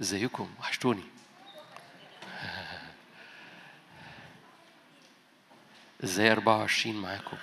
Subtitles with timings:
[0.00, 1.02] ازيكم؟ وحشتوني.
[6.04, 7.36] إزاي 24 معاكم؟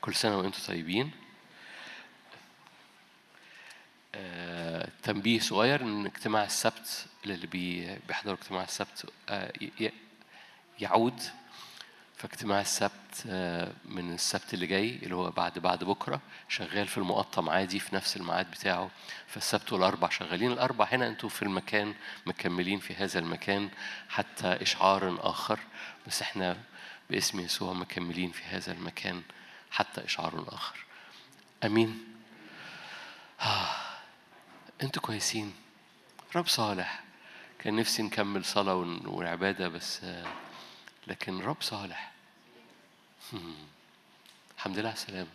[0.00, 1.10] كل سنة وأنتم طيبين.
[5.02, 9.52] تنبيه صغير إن اجتماع السبت للي بي- بيحضروا اجتماع السبت آه،
[10.80, 11.22] يعود
[12.22, 17.48] فاجتماع السبت آه، من السبت اللي جاي اللي هو بعد بعد بكرة شغال في المقطم
[17.50, 18.90] عادي في نفس الميعاد بتاعه.
[19.26, 20.52] فالسبت والأربع شغالين.
[20.52, 21.94] الأربع هنا أنتوا في المكان
[22.26, 23.70] مكملين في هذا المكان
[24.08, 25.58] حتى إشعار آخر.
[26.06, 26.56] بس إحنا
[27.10, 29.22] باسم يسوع مكملين في هذا المكان
[29.70, 30.84] حتى إشعار آخر.
[31.64, 32.04] آمين.
[34.82, 35.54] أنتوا كويسين.
[36.36, 37.00] رب صالح.
[37.58, 40.26] كان نفسي نكمل صلاة ون- وعبادة بس آه،
[41.06, 42.12] لكن رب صالح.
[44.56, 45.30] الحمد لله على السلامة.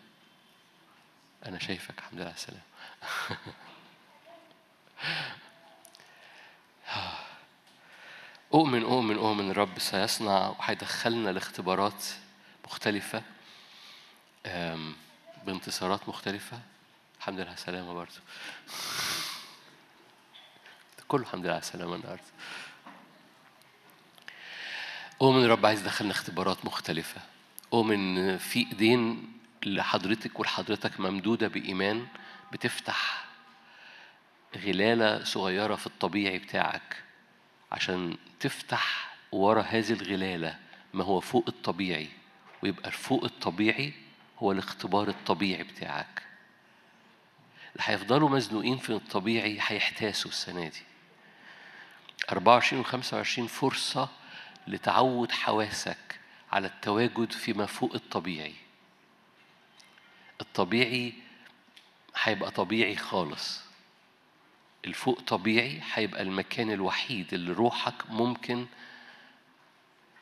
[1.46, 2.62] أنا شايفك الحمد لله على السلامة.
[8.54, 12.06] أؤمن أؤمن أؤمن الرب سيصنع وهيدخلنا لاختبارات
[12.66, 13.24] مختلفة
[15.46, 16.60] بانتصارات مختلفة.
[17.18, 18.12] الحمد لله على السلامة برضه
[21.08, 22.24] كله الحمد لله على السلامة النهاردة.
[25.22, 27.22] أؤمن الرب عايز يدخلنا اختبارات مختلفة.
[27.74, 29.32] أؤمن في إيدين
[29.66, 32.08] لحضرتك ولحضرتك ممدودة بإيمان
[32.54, 33.26] بتفتح
[34.58, 37.04] غلالة صغيرة في الطبيعي بتاعك
[37.72, 40.56] عشان تفتح ورا هذه الغلالة
[40.94, 42.10] ما هو فوق الطبيعي
[42.64, 43.94] ويبقى الفوق الطبيعي
[44.40, 46.22] هو الاختبار الطبيعي بتاعك.
[47.74, 50.82] اللي هيفضلوا مزنوقين في الطبيعي هيحتاسوا السنة دي.
[52.32, 54.10] 24 و 25 فرصة
[54.68, 56.20] لتعود حواسك
[56.52, 58.54] على التواجد فيما فوق الطبيعي.
[60.42, 61.14] الطبيعي
[62.22, 63.62] هيبقى طبيعي خالص.
[64.86, 68.66] الفوق طبيعي هيبقى المكان الوحيد اللي روحك ممكن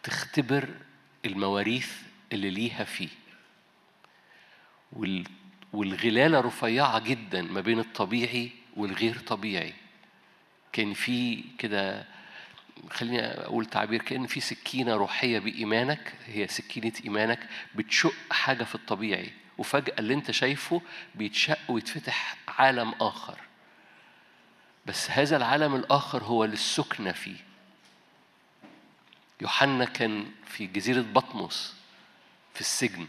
[0.03, 0.69] تختبر
[1.25, 1.91] المواريث
[2.33, 3.09] اللي ليها فيه.
[4.91, 5.23] وال
[5.73, 9.73] والغلالة رفيعة جدا ما بين الطبيعي والغير طبيعي.
[10.71, 12.05] كان في كده
[12.89, 17.39] خليني أقول تعبير كأن في سكينة روحية بإيمانك هي سكينة إيمانك
[17.75, 20.81] بتشق حاجة في الطبيعي وفجأة اللي أنت شايفه
[21.15, 23.39] بيتشق ويتفتح عالم آخر.
[24.85, 27.37] بس هذا العالم الآخر هو للسكنة فيه.
[29.41, 31.75] يوحنا كان في جزيرة بطمس
[32.53, 33.07] في السجن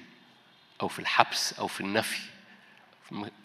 [0.83, 2.34] أو في الحبس أو في النفي.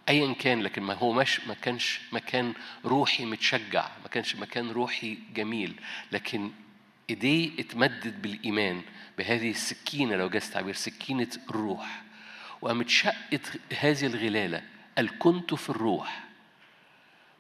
[0.09, 2.53] ايا كان لكن ما هو مش ما كانش مكان
[2.85, 5.81] روحي متشجع ما كانش مكان روحي جميل.
[6.11, 6.51] لكن
[7.09, 8.81] إيديه اتمدد بالإيمان
[9.17, 12.01] بهذه السكينة لو جاز تعبير سكينة الروح.
[12.61, 14.61] وقامت شقت هذه الغلالة
[14.97, 16.23] قال كنت في الروح.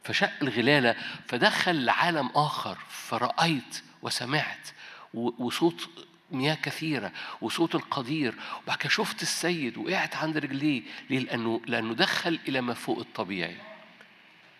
[0.03, 0.95] فشق الغلالة
[1.27, 4.67] فدخل لعالم آخر فرأيت وسمعت
[5.13, 5.89] وصوت
[6.31, 12.39] مياه كثيرة وصوت القدير وبعد كده شفت السيد وقعت عند رجليه ليه؟ لأنه لأنه دخل
[12.47, 13.57] إلى ما فوق الطبيعي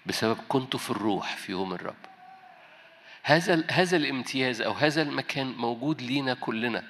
[0.06, 1.96] بسبب كنت في الروح في يوم الرب
[3.24, 6.84] هذا هذا الامتياز أو هذا المكان موجود لينا كلنا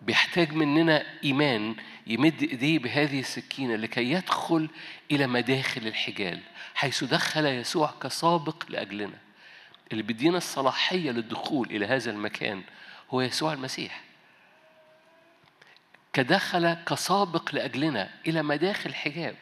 [0.00, 1.76] بيحتاج مننا إيمان
[2.06, 4.68] يمد إيديه بهذه السكينة لكي يدخل
[5.10, 6.40] إلى مداخل الحجال
[6.74, 9.18] حيث دخل يسوع كسابق لأجلنا
[9.92, 12.62] اللي بيدينا الصلاحية للدخول إلى هذا المكان
[13.10, 14.00] هو يسوع المسيح.
[16.12, 19.36] كدخل كسابق لأجلنا إلى مداخل حجاب.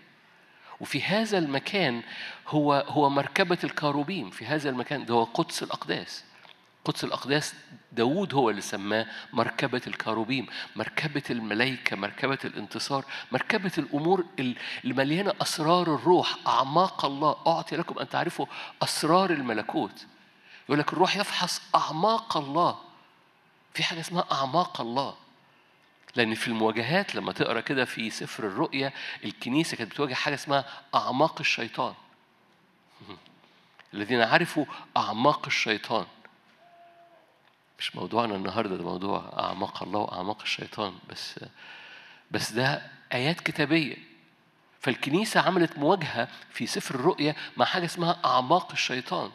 [0.80, 2.02] وفي هذا المكان
[2.48, 4.30] هو هو مركبة الكاروبيم.
[4.30, 6.24] في هذا المكان ده هو قدس الأقداس.
[6.84, 7.54] قدس الأقداس
[7.92, 10.46] داود هو اللي سماه مركبة الكاروبيم
[10.76, 16.36] مركبة الملائكة مركبة الانتصار مركبة الأمور اللي مليانة أسرار الروح.
[16.46, 17.36] أعماق الله.
[17.46, 18.46] أعطي لكم أن تعرفوا
[18.82, 20.06] أسرار الملكوت.
[20.68, 22.88] يقول لك الروح يفحص أعماق الله.
[23.74, 25.16] في حاجة اسمها أعماق الله.
[26.16, 28.92] لأن في المواجهات لما تقرأ كده في سفر الرؤيا
[29.24, 31.94] الكنيسة كانت بتواجه حاجة اسمها أعماق الشيطان.
[33.94, 34.65] الذين عرفوا
[34.97, 36.06] أعماق الشيطان.
[37.78, 40.98] مش موضوعنا النهارده ده موضوع أعماق الله وأعماق الشيطان.
[41.10, 41.41] بس
[42.30, 43.97] بس ده آيات كتابية.
[44.80, 49.30] فالكنيسة عملت مواجهة في سفر الرؤيا مع حاجة اسمها أعماق الشيطان.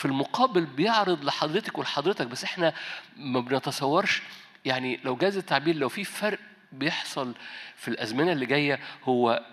[0.00, 2.72] في المقابل بيعرض لحضرتك ولحضرتك بس إحنا
[3.16, 4.22] ما بنتصورش.
[4.64, 6.38] يعني لو جاز التعبير لو في فرق
[6.72, 7.34] بيحصل
[7.76, 9.44] في الأزمنة اللي جاية هو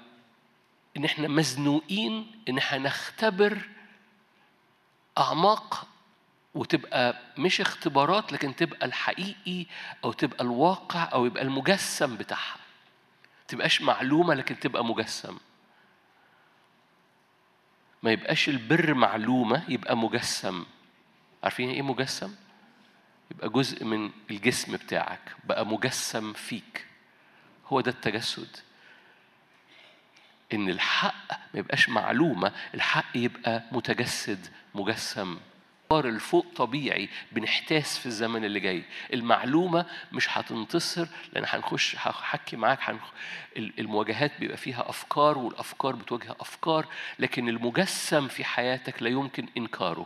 [0.97, 3.57] إن إحنا مزنوقين إن إحنا نختبر
[5.17, 5.87] أعماق
[6.55, 9.65] وتبقى مش اختبارات لكن تبقى الحقيقي
[10.03, 12.55] أو تبقى الواقع أو يبقى المجسم بتاعها.
[13.47, 15.37] تبقاش معلومة لكن تبقى مجسم.
[18.03, 20.65] ما يبقاش البر معلومة يبقى مجسم.
[21.43, 22.35] عارفين إيه مجسم؟
[23.31, 26.85] يبقى جزء من الجسم بتاعك بقى مجسم فيك.
[27.67, 28.57] هو ده التجسد.
[30.53, 35.39] إن الحق ما يبقاش معلومة الحق يبقى متجسد مجسم.
[35.91, 38.83] الفوق طبيعي بنحتاس في الزمن اللي جاي.
[39.13, 43.01] المعلومة مش هتنتصر لأن هنخش هحكي معاك هنخ...
[43.57, 46.85] المواجهات بيبقى فيها أفكار والأفكار بتواجه أفكار
[47.19, 50.05] لكن المجسم في حياتك لا يمكن إنكاره.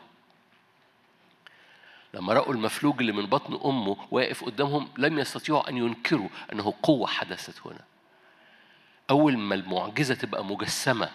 [2.14, 7.08] لما رأوا المفلوج اللي من بطن أمه واقف قدامهم لم يستطيعوا أن ينكروا أنه قوة
[7.08, 7.82] حدثت هنا.
[9.10, 11.10] أول ما المعجزة تبقى مجسمة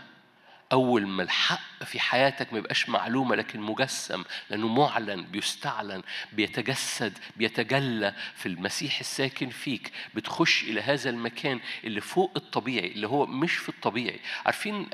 [0.73, 6.03] أول ما الحق في حياتك ما يبقاش معلومة لكن مجسم لأنه معلن بيستعلن
[6.33, 9.93] بيتجسد بيتجلى في المسيح الساكن فيك.
[10.15, 14.21] بتخش إلى هذا المكان اللي فوق الطبيعي اللي هو مش في الطبيعي.
[14.47, 14.89] عارفين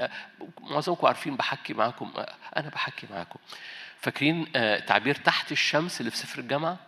[0.61, 2.13] معظمكم عارفين بحكي معاكم
[2.57, 3.39] أنا بحكي معاكم.
[4.01, 4.53] فاكرين
[4.87, 6.79] تعبير تحت الشمس اللي في سفر الجامعة؟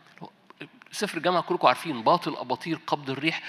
[0.95, 3.43] سفر الجامعة كلكم عارفين باطل أباطيل قبض الريح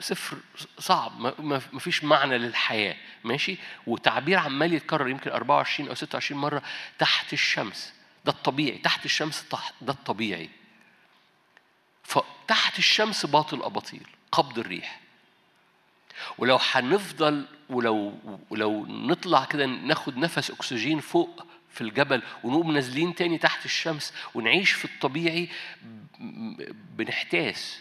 [0.00, 0.36] سفر
[0.78, 3.56] صعب ما فيش معنى للحياة ماشي؟
[3.86, 6.62] وتعبير عمال يتكرر يمكن 24 أو 26 مرة
[6.98, 7.92] تحت الشمس
[8.24, 9.44] ده الطبيعي تحت الشمس
[9.80, 10.50] ده الطبيعي.
[12.02, 15.00] فتحت الشمس باطل أباطيل قبض الريح.
[16.38, 18.14] ولو هنفضل ولو
[18.50, 24.72] ولو نطلع كده ناخد نفس أكسجين فوق في الجبل ونقوم نازلين تاني تحت الشمس ونعيش
[24.72, 25.48] في الطبيعي
[26.96, 27.80] بنحتاس.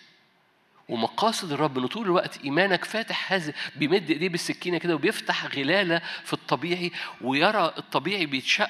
[0.89, 6.33] ومقاصد الرب ان طول الوقت إيمانك فاتح هذا بيمد إيديه بالسكينة كده وبيفتح غلالة في
[6.33, 6.91] الطبيعي
[7.21, 8.69] ويرى الطبيعي بيتشق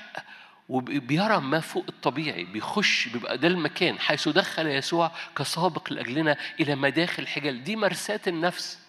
[0.70, 4.00] وبيرى ما فوق الطبيعي بيخش بيبقى ده المكان.
[4.00, 7.64] حيث دخل يسوع كسابق لأجلنا إلى مداخل الحجال.
[7.64, 8.80] دي مرساه النفس.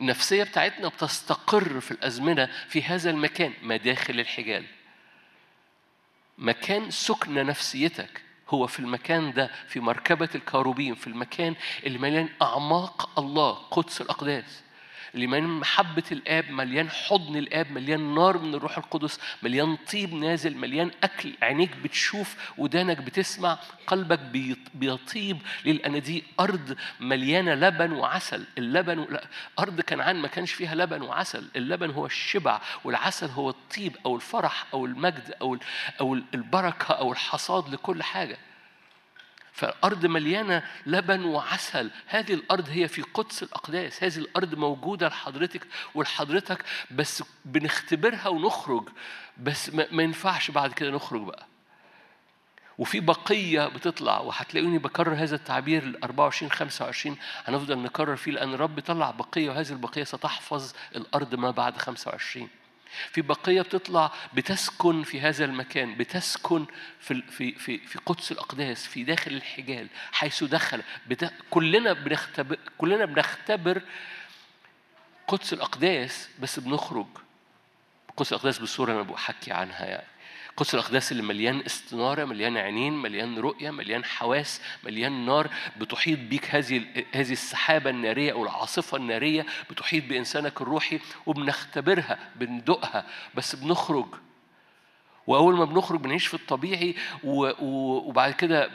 [0.00, 4.64] النفسية بتاعتنا بتستقر في الأزمنة في هذا المكان مداخل الحجال.
[6.38, 8.22] مكان سكن نفسيتك.
[8.48, 11.54] هو في المكان ده في مركبة الكاروبين في المكان
[11.84, 14.62] اللي مليان أعماق الله قدس الأقداس.
[15.16, 20.90] مليان محبة الآب مليان حضن الآب مليان نار من الروح القدس مليان طيب نازل مليان
[21.02, 24.20] أكل عينيك بتشوف ودانك بتسمع قلبك
[24.74, 28.44] بيطيب لأن دي أرض مليانة لبن وعسل.
[28.58, 29.24] اللبن لا
[29.58, 31.48] أرض كنعان ما كانش فيها لبن وعسل.
[31.56, 35.58] اللبن هو الشبع والعسل هو الطيب أو الفرح أو المجد أو
[36.00, 38.38] أو البركة أو الحصاد لكل حاجة.
[39.56, 41.90] فالأرض مليانة لبن وعسل.
[42.06, 44.04] هذه الأرض هي في قدس الأقداس.
[44.04, 48.88] هذه الأرض موجودة لحضرتك ولحضرتك بس بنختبرها ونخرج.
[49.42, 51.46] بس ما ينفعش بعد كده نخرج بقى.
[52.78, 58.80] وفي بقية بتطلع وهتلاقوني بكرر هذا التعبير ال 24 25 هنفضل نكرر فيه لأن الرب
[58.80, 62.48] طلع بقية وهذه البقية ستحفظ الأرض ما بعد 25
[63.10, 66.66] في بقية بتطلع بتسكن في هذا المكان بتسكن
[67.00, 70.82] في في في في قدس الأقداس في داخل الحجال حيث دخل.
[71.06, 71.32] بت...
[71.50, 73.82] كلنا بنختبر كلنا بنختبر
[75.28, 77.06] قدس الأقداس بس بنخرج.
[78.16, 80.06] قدس الأقداس بالصورة أنا بحكي عنها يعني.
[80.56, 86.54] قدس الأقداس اللي مليان استنارة مليان عينين مليان رؤية مليان حواس مليان نار بتحيط بيك
[86.54, 93.06] هذه هذه السحابة النارية أو العاصفة النارية بتحيط بإنسانك الروحي وبنختبرها بندقها.
[93.34, 94.06] بس بنخرج.
[95.26, 98.70] وأول ما بنخرج بنعيش في الطبيعي وبعد كده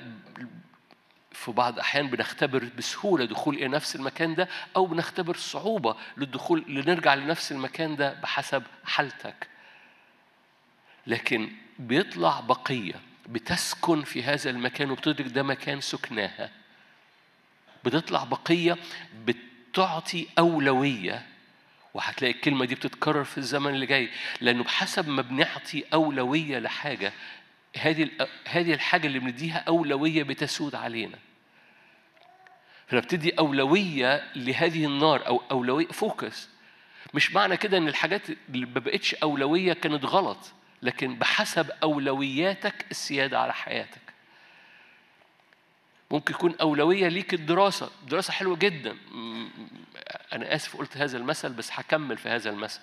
[1.31, 7.13] في بعض الأحيان بنختبر بسهولة دخول إلى نفس المكان ده أو بنختبر صعوبة للدخول لنرجع
[7.13, 9.47] لنفس المكان ده بحسب حالتك.
[11.07, 12.93] لكن بيطلع بقية
[13.29, 16.49] بتسكن في هذا المكان وبتدرك ده مكان سكناها.
[17.83, 18.77] بتطلع بقية
[19.25, 21.25] بتعطي أولوية.
[21.93, 24.09] وهتلاقي الكلمة دي بتتكرر في الزمن اللي جاي
[24.41, 27.13] لأنه بحسب ما بنعطي أولوية لحاجة
[27.77, 28.09] هذه
[28.47, 31.17] هذه الحاجة اللي بنديها أولوية بتسود علينا.
[32.87, 36.49] فنبتدي أولوية لهذه النار أو أولوية فوكس
[37.13, 40.53] مش معنى كده إن الحاجات اللي ما بقتش أولوية كانت غلط.
[40.81, 44.01] لكن بحسب أولوياتك السيادة على حياتك.
[46.11, 47.89] ممكن يكون أولوية ليك الدراسة.
[48.03, 48.97] الدراسة حلوة جدا.
[50.33, 52.79] أنا آسف قلت هذا المثل بس هكمل في هذا المثل.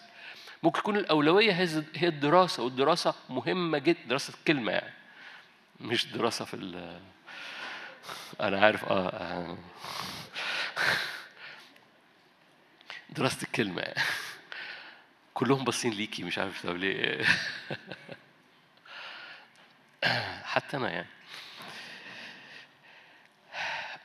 [0.63, 1.53] ممكن يكون الأولوية
[1.95, 4.93] هي الدراسة والدراسة مهمة جدا دراسة الكلمة يعني.
[5.81, 7.01] مش دراسة في ال
[8.41, 9.59] أنا عارف آه, آه.
[13.17, 14.03] دراسة الكلمة يعني.
[15.39, 17.25] كلهم باصين ليكي مش عارف طب ليه.
[20.45, 21.07] حتى أنا يعني.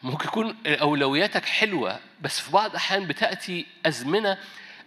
[0.04, 4.38] ممكن يكون أولوياتك حلوة بس في بعض الأحيان بتأتي أزمنة.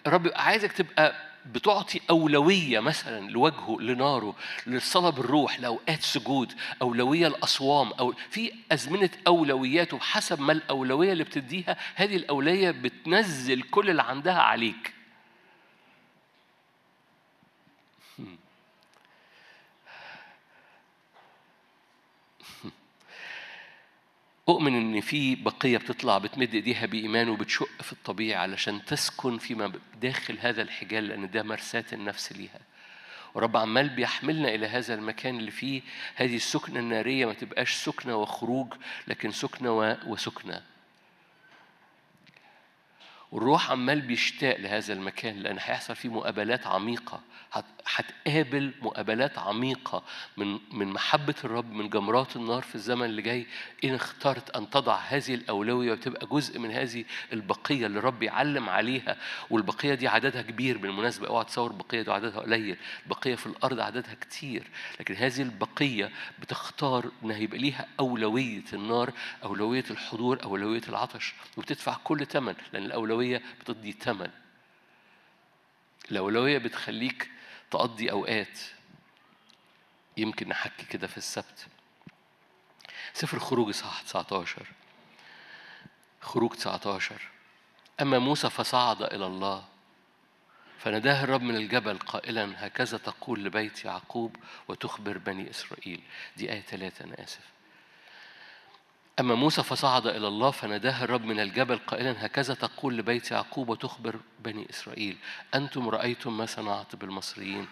[0.07, 1.15] الرب يبقى عايزك تبقى
[1.47, 4.37] بتعطي أولوية مثلا لوجهه لناره
[4.67, 11.77] للصلاة بالروح لأوقات سجود أولوية الأصوام أو في أزمنة أولويات وحسب ما الأولوية اللي بتديها
[11.95, 14.96] هذه الأولوية بتنزل كل اللي عندها عليك.
[24.49, 30.39] أؤمن إن في بقية بتطلع بتمد إيديها بإيمان وبتشق في الطبيعة علشان تسكن فيما داخل
[30.41, 32.61] هذا الحجال لأن ده مرساة النفس ليها.
[33.35, 35.83] ورب عمال بيحملنا إلى هذا المكان اللي فيه
[36.15, 38.75] هذه السكنة النارية ما تبقاش سكنة وخروج
[39.09, 40.63] لكن سكنة وسكنة.
[43.33, 47.21] والروح عمال بيشتاق لهذا المكان لأن هيحصل فيه مقابلات عميقة.
[47.87, 50.03] هتقابل مقابلات عميقة
[50.37, 53.47] من من محبة الرب من جمرات النار في الزمن اللي جاي.
[53.85, 59.17] إن اخترت أن تضع هذه الأولوية وتبقى جزء من هذه البقية اللي الرب يعلم عليها.
[59.51, 61.29] والبقية دي عددها كبير بالمناسبة.
[61.29, 62.77] اوعى تصور البقية دي عددها قليل.
[63.05, 64.67] البقية في الأرض عددها كتير.
[65.01, 69.13] لكن هذه البقية بتختار إنها يبقى ليها أولوية النار
[69.45, 71.35] أولوية الحضور أولوية العطش.
[71.57, 73.16] وبتدفع كل ثمن لأن الأولوية
[73.61, 74.31] بتدي ثمن
[76.11, 77.31] الأولوية بتخليك
[77.71, 78.59] تقضي أوقات.
[80.17, 81.67] يمكن نحكي كده في السبت.
[83.15, 84.67] سفر الخروج صح 19
[86.21, 87.29] خروج 19
[88.01, 89.65] أما موسى فصعد إلى الله.
[90.79, 94.37] فناداه الرب من الجبل قائلا هكذا تقول لبيت يعقوب
[94.69, 96.03] وتخبر بني إسرائيل.
[96.37, 97.56] دي آية ثلاثة أنا آسف.
[99.21, 104.21] أما موسى فصعد إلى الله فناداه الرب من الجبل قائلا هكذا تقول لبيت يعقوب وتخبر
[104.41, 105.17] بني إسرائيل
[105.55, 107.69] أنتم رأيتم ما صنعت بالمصريين؟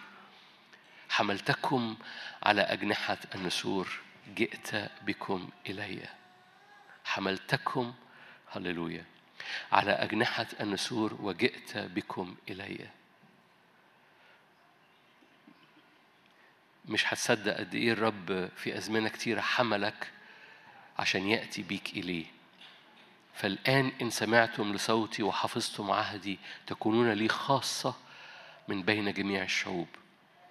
[1.09, 1.97] حملتكم
[2.43, 3.99] على أجنحة النسور
[4.35, 6.09] جئت بكم إلي.
[7.05, 7.93] حملتكم
[8.51, 9.05] هللويا
[9.71, 12.89] على أجنحة النسور وجئت بكم إلي.
[16.85, 20.11] مش هتصدق قد إيه الرب في أزمنة كتيرة حملك
[20.99, 22.25] عشان يأتي بيك إليه.
[23.33, 27.95] فالآن إن سمعتم لصوتي وحفظتم عهدي تكونون لي خاصة
[28.67, 29.87] من بين جميع الشعوب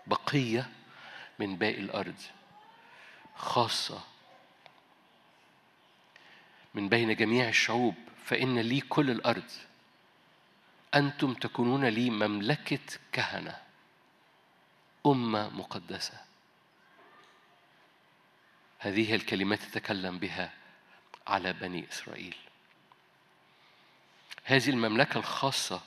[0.07, 0.71] بقية
[1.39, 2.21] من باقي الأرض
[3.37, 4.01] خاصة
[6.75, 7.95] من بين جميع الشعوب.
[8.25, 9.51] فإن لي كل الأرض.
[10.95, 12.79] أنتم تكونون لي مملكة
[13.13, 13.57] كهنة
[15.07, 16.21] أمة مقدسة.
[18.85, 20.53] هذه الكلمات تتكلم بها
[21.27, 22.35] على بني إسرائيل.
[24.45, 25.83] هذه المملكة الخاصة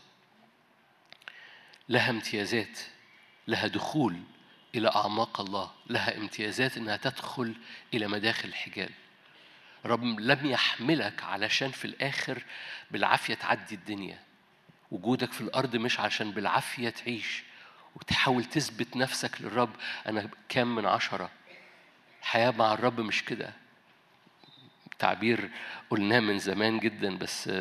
[1.89, 2.79] لها امتيازات
[3.47, 4.21] لها دخول
[4.75, 7.55] إلى أعماق الله لها امتيازات إنها تدخل
[7.93, 8.89] إلى مداخل الحجال
[9.85, 12.43] رب لم يحملك علشان في الآخر
[12.91, 14.19] بالعافية تعدي الدنيا.
[14.91, 17.43] وجودك في الأرض مش عشان بالعافية تعيش
[17.95, 19.75] وتحاول تثبت نفسك للرب.
[20.07, 21.31] أنا كام من عشرة
[22.21, 23.53] الحياة مع الرب مش كده.
[24.99, 25.49] تعبير
[25.89, 27.51] قلناه من زمان جدا بس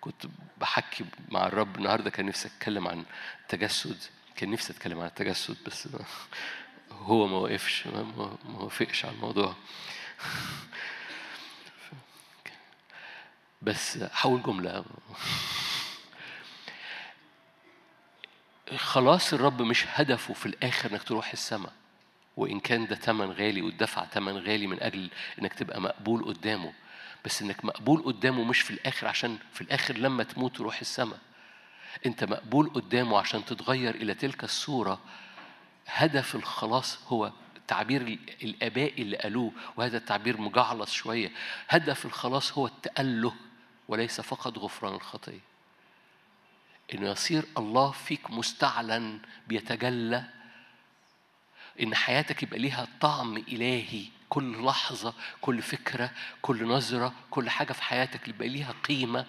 [0.00, 0.26] كنت
[0.60, 3.04] بحكي مع الرب النهارده كان نفسي أتكلم عن
[3.42, 4.02] التجسد
[4.36, 5.88] كان نفسي أتكلم عن التجسد بس
[6.92, 9.54] هو ما وقفش ما وافقش على الموضوع.
[13.62, 14.84] بس حول جملة.
[18.76, 21.72] خلاص الرب مش هدفه في الآخر إنك تروح السماء.
[22.36, 26.72] وإن كان ده تمن غالي واتدفع تمن غالي من أجل إنك تبقى مقبول قدامه.
[27.24, 31.18] بس إنك مقبول قدامه مش في الآخر عشان في الآخر لما تموت تروح السماء.
[32.06, 35.00] أنت مقبول قدامه عشان تتغير إلى تلك الصورة.
[35.86, 41.30] هدف الخلاص هو التعبير الآباء اللي قالوه وهذا التعبير مجعلص شوية.
[41.68, 43.34] هدف الخلاص هو التأله
[43.88, 45.40] وليس فقط غفران الخطية.
[46.94, 50.24] إنه يصير الله فيك مستعلن بيتجلى
[51.82, 54.04] إن حياتك يبقى ليها طعم إلهي.
[54.28, 56.10] كل لحظة كل فكرة
[56.42, 59.26] كل نظرة كل حاجة في حياتك يبقى ليها قيمة.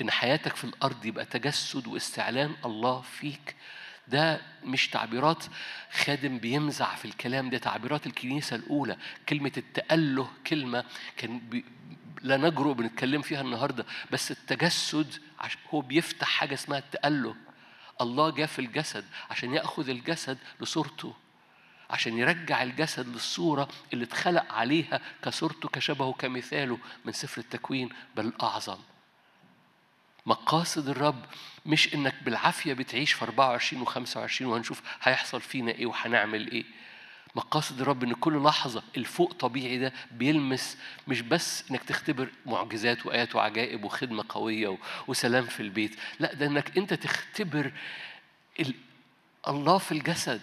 [0.00, 3.56] إن حياتك في الأرض يبقى تجسد واستعلان الله فيك.
[4.08, 5.44] ده مش تعبيرات
[5.92, 8.96] خادم بيمزع في الكلام ده تعبيرات الكنيسة الأولى.
[9.28, 10.84] كلمة التأله كلمة
[11.16, 11.64] كان بي
[12.22, 15.14] لا نجرؤ بنتكلم فيها النهاردة بس التجسد
[15.74, 17.36] هو بيفتح حاجة اسمها التأله.
[18.00, 21.14] الله جاء في الجسد عشان يأخذ الجسد لصورته.
[21.90, 28.78] عشان يرجع الجسد للصورة اللي اتخلق عليها كصورته كشبهه كمثاله من سفر التكوين بل أعظم
[30.26, 31.24] مقاصد الرب
[31.66, 36.64] مش إنك بالعافية بتعيش في 24 و25 وهنشوف هيحصل فينا إيه وهنعمل إيه.
[37.34, 40.76] مقاصد الرب إن كل لحظة الفوق طبيعي ده بيلمس
[41.08, 46.78] مش بس إنك تختبر معجزات وآيات وعجائب وخدمة قوية وسلام في البيت لا ده إنك
[46.78, 47.72] أنت تختبر
[49.48, 50.40] الله في الجسد.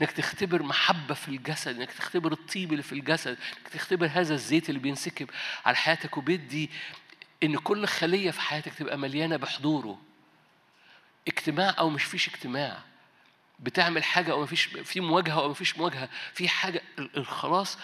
[0.00, 4.68] إنك تختبر محبة في الجسد إنك تختبر الطيب اللي في الجسد إنك تختبر هذا الزيت
[4.68, 5.30] اللي بينسكب
[5.64, 6.70] على حياتك وبيدي
[7.42, 10.00] إن كل خلية في حياتك تبقى مليانة بحضوره.
[11.28, 12.78] اجتماع أو مش فيش اجتماع.
[13.62, 17.78] بتعمل حاجة أو مفيش في مواجهة أو مفيش مواجهة في حاجة الخلاص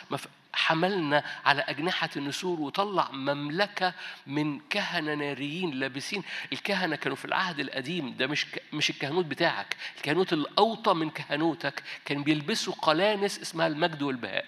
[0.53, 3.95] حملنا على أجنحة النسور وطلع مملكة
[4.27, 6.23] من كهنة ناريين لابسين.
[6.53, 12.23] الكهنة كانوا في العهد القديم ده مش مش الكهنوت بتاعك الكهنوت الأوطى من كهنوتك كان
[12.23, 14.45] بيلبسوا قلانس اسمها المجد والبهاء.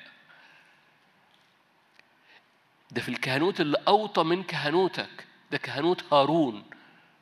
[2.90, 6.64] ده في الكهنوت اللي أوطى من كهنوتك ده كهنوت هارون.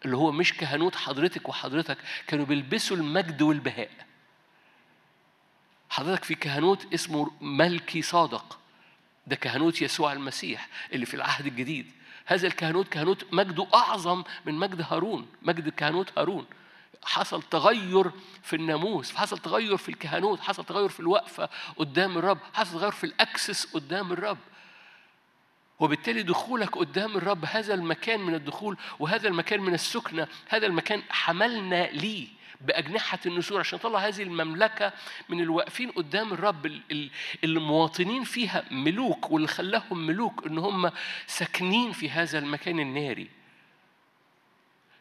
[0.04, 3.90] اللي هو مش كهنوت حضرتك وحضرتك كانوا بيلبسوا المجد والبهاء.
[5.90, 8.58] حضرتك في كهنوت اسمه ملكي صادق.
[9.26, 11.92] ده كهنوت يسوع المسيح اللي في العهد الجديد.
[12.26, 16.46] هذا الكهنوت كهنوت مجده أعظم من مجد هارون مجد كهنوت هارون.
[17.04, 18.10] حصل تغير
[18.42, 23.04] في الناموس حصل تغير في الكهنوت حصل تغير في الوقفة قدام الرب حصل تغير في
[23.04, 24.38] الأكسس قدام الرب.
[25.80, 31.86] وبالتالي دخولك قدام الرب هذا المكان من الدخول وهذا المكان من السكنة هذا المكان حملنا
[31.86, 32.28] ليه
[32.60, 33.60] بأجنحة النسور.
[33.60, 34.92] عشان نطلع هذه المملكة
[35.28, 36.80] من الواقفين قدام الرب
[37.44, 40.90] المواطنين فيها ملوك واللي خلاهم ملوك إن هم
[41.26, 43.28] ساكنين في هذا المكان الناري.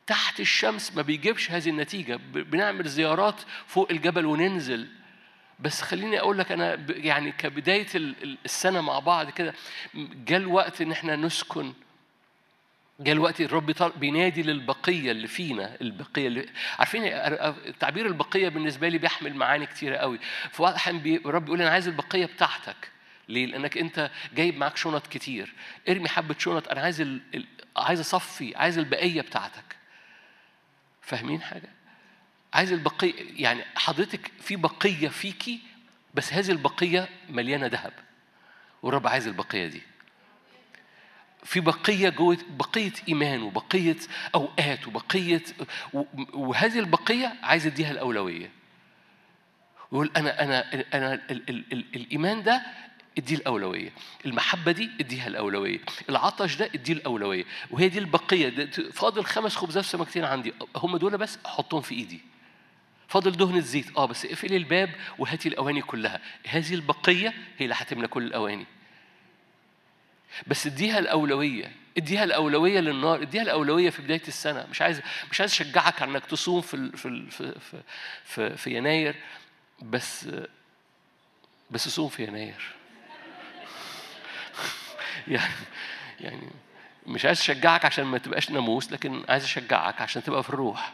[0.07, 4.87] تحت الشمس ما بيجيبش هذه النتيجة بنعمل زيارات فوق الجبل وننزل.
[5.59, 7.87] بس خليني أقول لك أنا يعني كبداية
[8.45, 9.53] السنة مع بعض كده
[9.95, 11.73] جاء الوقت إن إحنا نسكن.
[12.99, 17.03] جاء الوقت الرب بينادي للبقية اللي فينا البقية اللي عارفين
[17.79, 20.19] تعبير البقية بالنسبة لي بيحمل معاني كتيره قوي.
[20.61, 22.91] احيان الرب بيقول أنا عايز البقية بتاعتك.
[23.29, 25.53] ليه؟ لأنك أنت جايب معاك شنط كتير.
[25.89, 27.45] ارمي حبة شنط أنا عايز ال...
[27.77, 29.75] عايز أصفي عايز البقية بتاعتك.
[31.01, 31.69] فاهمين حاجة؟
[32.55, 35.59] عايز البقية يعني حضرتك في بقية فيكي
[36.13, 37.93] بس هذه البقية مليانة ذهب.
[38.83, 39.81] والرب عايز البقية دي.
[41.43, 43.97] في بقية جوه بقية إيمان وبقية
[44.35, 45.43] أوقات وبقية
[46.33, 48.51] وهذه البقية عايز أديها الأولوية.
[49.91, 52.61] يقول أنا أنا أنا ال ال ال الإيمان ده
[53.17, 53.89] اديه الأولوية.
[54.25, 55.79] المحبة دي اديها الأولوية.
[56.09, 57.45] العطش ده اديه الأولوية.
[57.71, 58.65] وهي دي البقية.
[58.91, 60.53] فاضل خمس خبزات سمكتين عندي.
[60.75, 62.34] هم دول بس أحطهم في إيدي.
[63.15, 63.97] فاضل دهن الزيت.
[63.97, 66.19] آه بس اقفلي الباب وهاتي الأواني كلها.
[66.47, 68.65] هذه البقية هي اللي هتملى كل الأواني.
[70.47, 71.71] بس اديها الأولوية.
[71.97, 73.21] اديها الأولوية للنار.
[73.21, 74.67] اديها الأولوية في بداية السنة.
[74.71, 75.01] مش عايز
[75.31, 77.53] مش عايز أشجعك على إنك تصوم في في في,
[78.25, 79.15] في, في يناير.
[79.81, 80.27] بس
[81.71, 82.75] بس صوم في يناير.
[85.27, 85.53] يعني
[86.19, 86.49] يعني
[87.07, 90.93] مش عايز أشجعك عشان ما تبقاش ناموس لكن عايز أشجعك عشان تبقى في الروح.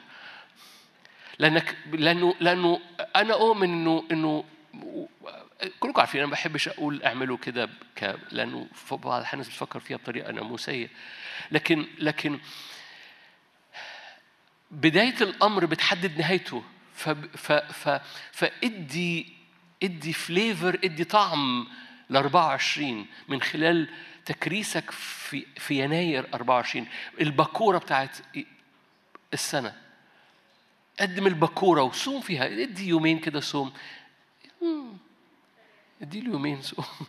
[1.41, 2.81] لأنك لأنه لأنه
[3.15, 4.43] أنا اؤمن إنه إنه
[5.79, 8.15] كلكم عارفين أنا ما بحبش أقول أعملوا كده ك...
[8.31, 10.89] لأنه في بعض الأحيان بتفكر فيها بطريقة ناموسيه
[11.51, 12.39] لكن لكن
[14.71, 16.63] بداية الأمر بتحدد نهايته.
[16.93, 17.09] ف...
[17.09, 17.51] ف...
[17.51, 18.01] ف...
[18.31, 19.33] فادي
[19.83, 21.67] ادي flavor ادي طعم
[22.09, 23.89] ل 24 من خلال
[24.25, 26.87] تكريسك في في يناير 24
[27.21, 28.17] البكوره بتاعت
[29.33, 29.90] السنة.
[30.99, 32.45] قدم البكوره وصوم فيها.
[32.45, 33.73] ادي يومين كده صوم.
[36.01, 36.85] اديله يومين صوم.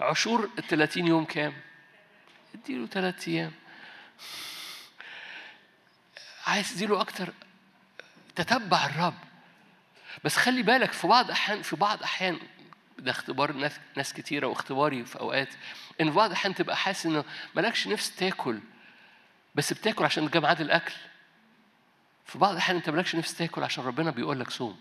[0.00, 1.54] عشور ال 30 يوم كام؟
[2.54, 3.52] اديله ثلاث أيام.
[6.46, 7.32] عايز تديله أكتر.
[8.36, 9.14] تتبع الرب.
[10.24, 12.38] بس خلي بالك في بعض احيان في بعض أحيان
[12.98, 15.48] ده اختبار ناس ناس كتيرة واختباري في أوقات
[16.00, 18.60] إن في بعض الاحيان تبقى حاسس إنه مالكش نفس تاكل
[19.54, 20.94] بس بتاكل عشان جمعات الأكل.
[22.24, 24.80] في بعض الأحيان أنت مالكش نفس تاكل عشان ربنا بيقول لك صوم.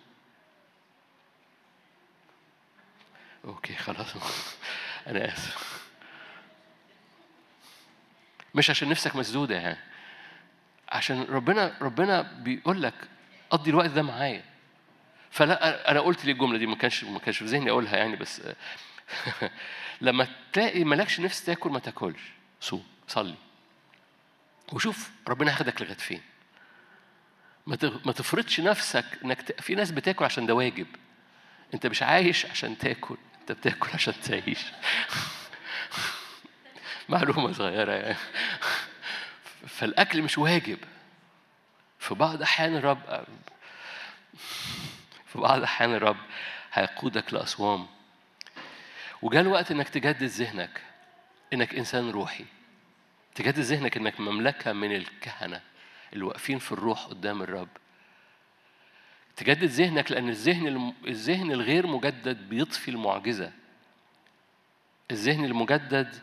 [3.46, 4.08] أوكي خلاص.
[5.08, 5.84] أنا آسف.
[8.56, 9.78] مش عشان نفسك مسدودة يعني.
[10.90, 12.94] عشان ربنا ربنا بيقول لك
[13.50, 14.44] قضي الوقت ده معايا.
[15.32, 18.42] فلا أنا قلت لي الجملة دي؟ ما كانش ما كانش في ذهني أقولها يعني بس
[20.02, 22.22] لما تلاقي مالكش نفس تاكل ما تاكلش.
[22.62, 23.36] صوم صلي.
[24.74, 26.22] وشوف ربنا هياخدك لغاية فين.
[27.66, 30.88] ما تفرضش نفسك إنك في ناس بتاكل عشان ده واجب.
[31.74, 34.60] أنت مش عايش عشان تاكل أنت بتاكل عشان تعيش.
[37.10, 38.18] معلومة صغيرة يعني.
[39.78, 40.78] فالأكل مش واجب.
[42.00, 43.26] في بعض أحيان الرب
[45.28, 46.18] في بعض الأحيان الرب
[46.74, 47.88] هيقودك لأصوام.
[49.22, 50.82] وجاء الوقت إنك تجدد ذهنك.
[51.54, 52.46] إنك إنسان روحي.
[53.36, 55.62] تجدد ذهنك إنك مملكة من الكهنة.
[56.14, 57.68] اللي واقفين في الروح قدام الرب.
[59.36, 63.52] تجدد ذهنك لأن الذهن الذهن الغير مجدد بيطفي المعجزة.
[65.12, 66.16] الذهن المجدد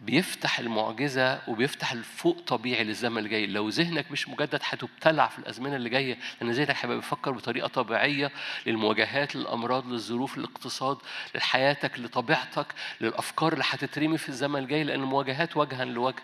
[0.00, 5.76] بيفتح المعجزة وبيفتح الفوق طبيعي للزمن اللي جاي لو ذهنك مش مجدد هتبتلع في الأزمنة
[5.76, 8.30] اللي جاية لأن ذهنك هيبقى بيفكر بطريقة طبيعية
[8.66, 10.98] للمواجهات للأمراض للظروف للاقتصاد
[11.34, 12.66] لحياتك لطبيعتك
[13.00, 16.22] للأفكار اللي هتترمي في الزمن الجاي لأن المواجهات وجها لوجه.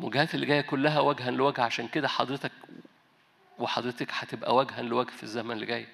[0.00, 2.52] المواجهات اللي جاية كلها وجها لوجه عشان كده حضرتك
[3.58, 5.86] وحضرتك هتبقى وجها لوجه في الزمن اللي جاي.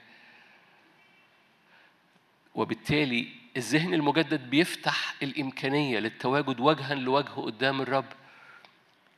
[2.55, 8.05] وبالتالي الذهن المجدد بيفتح الإمكانية للتواجد وجها لوجه قدام الرب.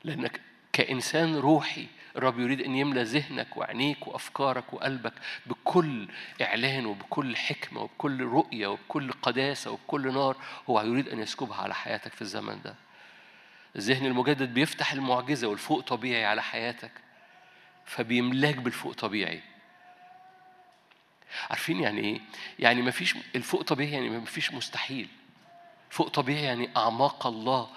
[0.04, 0.40] لأنك
[0.72, 5.12] كإنسان روحي الرب يريد أن يملى ذهنك وعينيك وأفكارك وقلبك
[5.46, 6.08] بكل
[6.42, 10.36] إعلان وبكل حكمة وبكل رؤية وبكل قداسة وبكل نار
[10.70, 12.74] هو يريد أن يسكبها على حياتك في الزمن ده.
[13.76, 16.92] الذهن المجدد بيفتح المعجزة والفوق طبيعي على حياتك
[17.84, 19.42] فبيملاك بالفوق طبيعي.
[21.50, 22.20] عارفين يعني إيه؟
[22.58, 25.08] يعني ما فيش الفوق طبيعي يعني ما فيش مستحيل.
[25.90, 27.70] فوق طبيعي يعني أعماق الله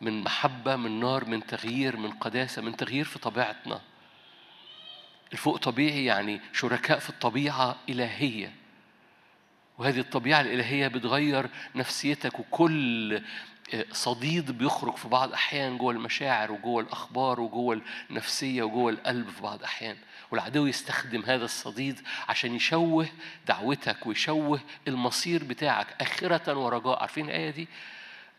[0.00, 3.80] من محبة من نار من تغيير من قداسة من تغيير في طبيعتنا.
[5.32, 8.52] الفوق طبيعي يعني شركاء في الطبيعة إلهية.
[9.78, 13.22] وهذه الطبيعة الإلهية بتغير نفسيتك وكل
[13.92, 17.80] صديد بيخرج في بعض الأحيان جوه المشاعر وجوه الأخبار وجوه
[18.10, 19.96] النفسية وجوه القلب في بعض الأحيان
[20.30, 23.08] والعدو يستخدم هذا الصديد عشان يشوه
[23.46, 25.86] دعوتك ويشوه المصير بتاعك.
[26.00, 27.00] آخرة ورجاء.
[27.00, 27.68] عارفين الآية دي؟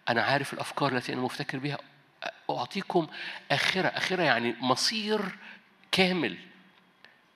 [0.10, 1.78] أنا عارف الأفكار التي أنا مفتكر بها
[2.50, 3.08] أعطيكم
[3.52, 3.88] آخرة.
[3.88, 5.22] آخرة يعني مصير
[5.91, 6.38] كامل.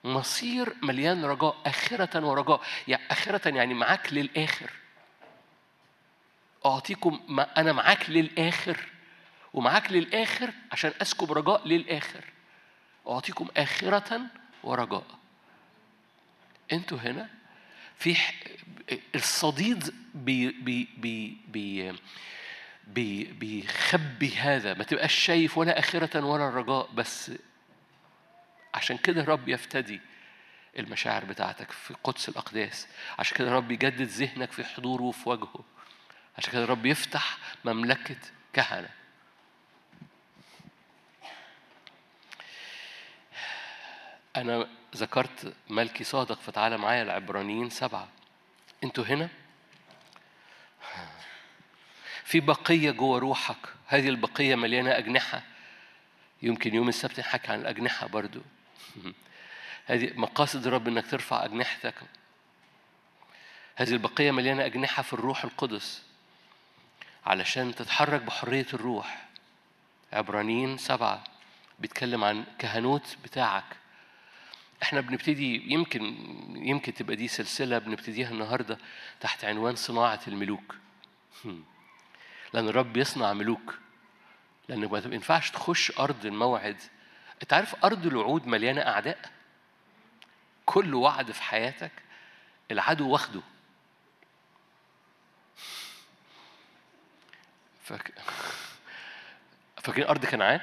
[0.04, 1.56] مصير مليان رجاء.
[1.66, 2.60] آخرة ورجاء.
[2.88, 4.70] يعني آخرة يعني معاك للآخر.
[6.66, 8.76] أعطيكم ما أنا معاك للآخر
[9.54, 12.24] ومعاك للآخر عشان أسكب رجاء للآخر.
[13.08, 14.20] أعطيكم آخرة
[14.62, 15.06] ورجاء.
[16.72, 17.28] أنتوا هنا؟
[17.98, 18.16] في
[19.14, 21.92] الصديد بي بي بي بي
[22.86, 24.74] بي بيخبي هذا.
[24.74, 27.32] ما تبقاش شايف ولا آخرة ولا رجاء بس
[28.74, 30.00] عشان كده الرب يفتدي
[30.78, 32.88] المشاعر بتاعتك في قدس الأقداس.
[33.18, 35.64] عشان كده الرب يجدد ذهنك في حضوره وفي وجهه.
[36.38, 38.16] عشان كده الرب يفتح مملكة
[38.52, 38.88] كهنة.
[44.36, 48.08] أنا ذكرت ملكي صادق فتعالى معايا العبرانيين سبعة.
[48.84, 49.28] أنتوا هنا؟
[52.24, 53.56] في بقية جوه روحك.
[53.86, 55.42] هذه البقية مليانة أجنحة.
[56.42, 58.40] يمكن يوم السبت نحكي عن الأجنحة برضو.
[59.86, 61.94] هذه مقاصد الرب إنك ترفع أجنحتك.
[63.76, 66.02] هذه البقية مليانة أجنحة في الروح القدس.
[67.26, 69.26] علشان تتحرك بحرية الروح.
[70.12, 71.24] عبرانيين سبعة
[71.78, 73.64] بيتكلم عن كهنوت بتاعك.
[74.82, 76.02] إحنا بنبتدي يمكن
[76.56, 78.78] يمكن تبقى دي سلسلة بنبتديها النهاردة
[79.20, 80.74] تحت عنوان صناعة الملوك.
[82.52, 83.78] لأن الرب يصنع ملوك.
[84.68, 86.76] لأن ما ينفعش تخش أرض الموعد.
[87.42, 89.30] أنت عارف أرض الوعود مليانة أعداء؟
[90.66, 91.92] كل وعد في حياتك
[92.70, 93.40] العدو واخده.
[97.86, 98.12] فاك...
[99.76, 100.60] فاكرين أرض كنعان؟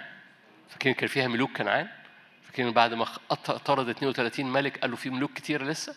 [0.69, 1.89] فاكرين كان فيها ملوك كنعان؟
[2.43, 3.05] فاكرين بعد ما
[3.65, 5.95] طرد 32 ملك قالوا في ملوك كتير لسه؟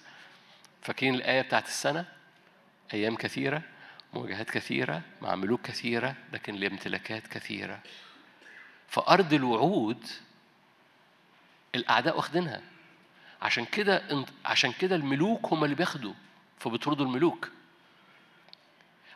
[0.82, 2.04] فاكرين الآية بتاعت السنة؟
[2.94, 3.62] أيام كثيرة
[4.14, 7.80] مواجهات كثيرة مع ملوك كثيرة لكن لامتلاكات كثيرة
[8.88, 10.06] فأرض الوعود
[11.74, 12.60] الأعداء واخدينها
[13.42, 16.14] عشان كده عشان كده الملوك هم اللي بياخدوا
[16.58, 17.50] فبيطردوا الملوك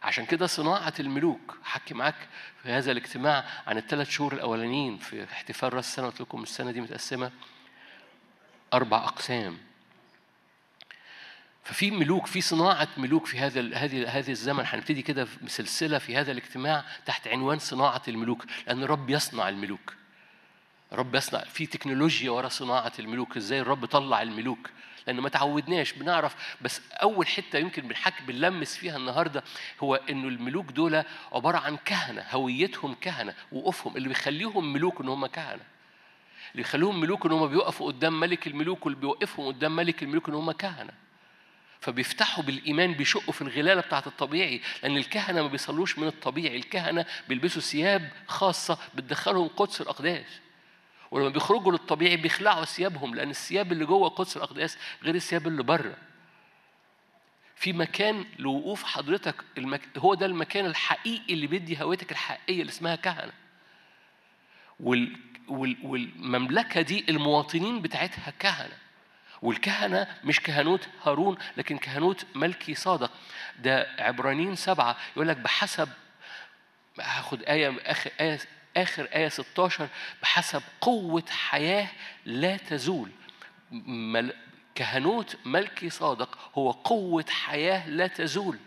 [0.02, 2.28] عشان كده صناعة الملوك حكي معاك
[2.62, 6.80] في هذا الاجتماع عن الثلاث شهور الأولانيين في احتفال رأس السنة قلت لكم السنة دي
[6.80, 7.30] متقسمة
[8.74, 9.58] أربع أقسام.
[11.64, 16.32] ففي ملوك في صناعة ملوك في هذا هذه هذه الزمن هنبتدي كده سلسلة في هذا
[16.32, 19.99] الاجتماع تحت عنوان صناعة الملوك لأن الرب يصنع الملوك.
[20.92, 23.36] الرب يصنع في تكنولوجيا ورا صناعة الملوك.
[23.36, 24.70] إزاي الرب طلع الملوك؟
[25.06, 26.56] لأن ما تعودناش بنعرف.
[26.62, 29.44] بس أول حتة يمكن بنحكي بنلمس فيها النهاردة
[29.80, 33.96] هو إنه الملوك دول عبارة عن كهنة هويتهم كهنة وقوفهم.
[33.96, 35.62] اللي بيخليهم ملوك إن هم كهنة.
[36.52, 40.34] اللي بيخليهم ملوك إن هم بيقفوا قدام ملك الملوك واللي بيوقفهم قدام ملك الملوك إن
[40.34, 40.92] هم كهنة.
[41.80, 44.60] فبيفتحوا بالإيمان بيشقوا في الغلالة بتاعت الطبيعي.
[44.82, 46.56] لأن الكهنة ما بيصلوش من الطبيعي.
[46.56, 50.40] الكهنة بيلبسوا ثياب خاصة بتدخلهم قدس الأقداس.
[51.10, 55.96] ولما بيخرجوا للطبيعي بيخلعوا ثيابهم لأن الثياب اللي جوه قدس الأقداس غير الثياب اللي بره.
[57.56, 59.98] في مكان لوقوف حضرتك المك...
[59.98, 63.32] هو ده المكان الحقيقي اللي بيدي هويتك الحقيقية اللي اسمها كهنة.
[64.80, 65.16] وال...
[65.48, 65.76] وال...
[65.82, 68.76] والمملكة دي المواطنين بتاعتها كهنة.
[69.42, 73.10] والكهنة مش كهنوت هارون لكن كهنوت ملكي صادق.
[73.58, 75.88] ده عبرانيين سبعة يقول لك بحسب
[77.00, 78.40] هاخد آية آخر آية
[78.82, 79.88] آخر آية 16
[80.22, 81.88] بحسب قوة حياة
[82.24, 83.10] لا تزول.
[83.86, 84.34] مل...
[84.74, 88.58] كهنوت ملكي صادق هو قوة حياة لا تزول.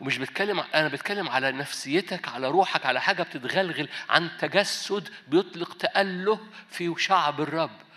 [0.00, 6.40] ومش بتكلم أنا بتكلم على نفسيتك على روحك على حاجة بتتغلغل عن تجسد بيطلق تأله
[6.70, 7.87] في شعب الرب.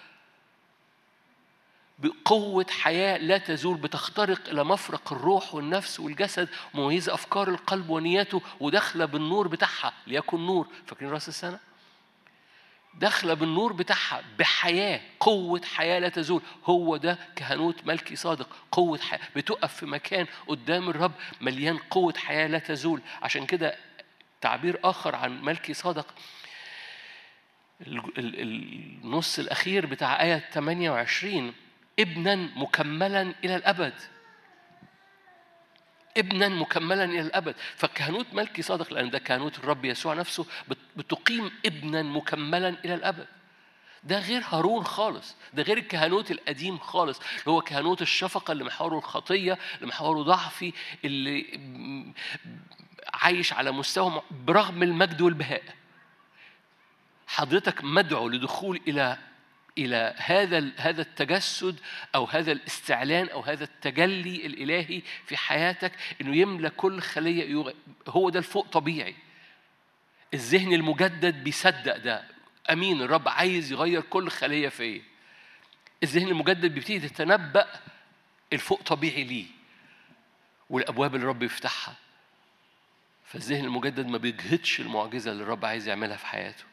[2.01, 9.05] بقوة حياة لا تزول بتخترق إلى مفرق الروح والنفس والجسد مميزة أفكار القلب ونياته وداخلة
[9.05, 10.67] بالنور بتاعها ليكن نور.
[10.85, 11.59] فاكرين رأس السنة؟
[12.93, 16.41] داخلة بالنور بتاعها بحياة قوة حياة لا تزول.
[16.65, 18.47] هو ده كهنوت ملكي صادق.
[18.71, 21.11] قوة حياة بتقف في مكان قدام الرب
[21.41, 23.01] مليان قوة حياة لا تزول.
[23.21, 23.75] عشان كده
[24.41, 26.07] تعبير آخر عن ملكي صادق
[27.87, 31.53] النص الأخير بتاع آية 28
[31.99, 33.93] ابنا مكملا إلى الأبد.
[36.17, 37.55] ابنا مكملا إلى الأبد.
[37.75, 40.45] فكهنوت ملكي صادق لأن ده كهنوت الرب يسوع نفسه
[40.95, 43.27] بتقيم ابنا مكملا إلى الأبد.
[44.03, 45.35] ده غير هارون خالص.
[45.53, 47.19] ده غير الكهنوت القديم خالص.
[47.19, 50.73] اللي هو كهنوت الشفقة اللي محوره الخطية اللي محوره ضعفي
[51.05, 51.59] اللي
[53.13, 55.63] عايش على مستوى برغم المجد والبهاء.
[57.27, 59.17] حضرتك مدعو لدخول إلى
[59.77, 61.79] إلى هذا هذا التجسد
[62.15, 67.73] أو هذا الاستعلان أو هذا التجلي الإلهي في حياتك إنه يملى كل خلية
[68.07, 69.15] هو ده الفوق طبيعي.
[70.33, 72.23] الذهن المجدد بيصدق ده.
[72.71, 75.01] أمين الرب عايز يغير كل خلية فيا.
[76.03, 77.67] الذهن المجدد بيبتدي تتنبأ
[78.53, 79.45] الفوق طبيعي ليه.
[80.69, 81.95] والأبواب اللي الرب يفتحها
[83.25, 86.63] فالذهن المجدد ما بيجهدش المعجزة اللي الرب عايز يعملها في حياته.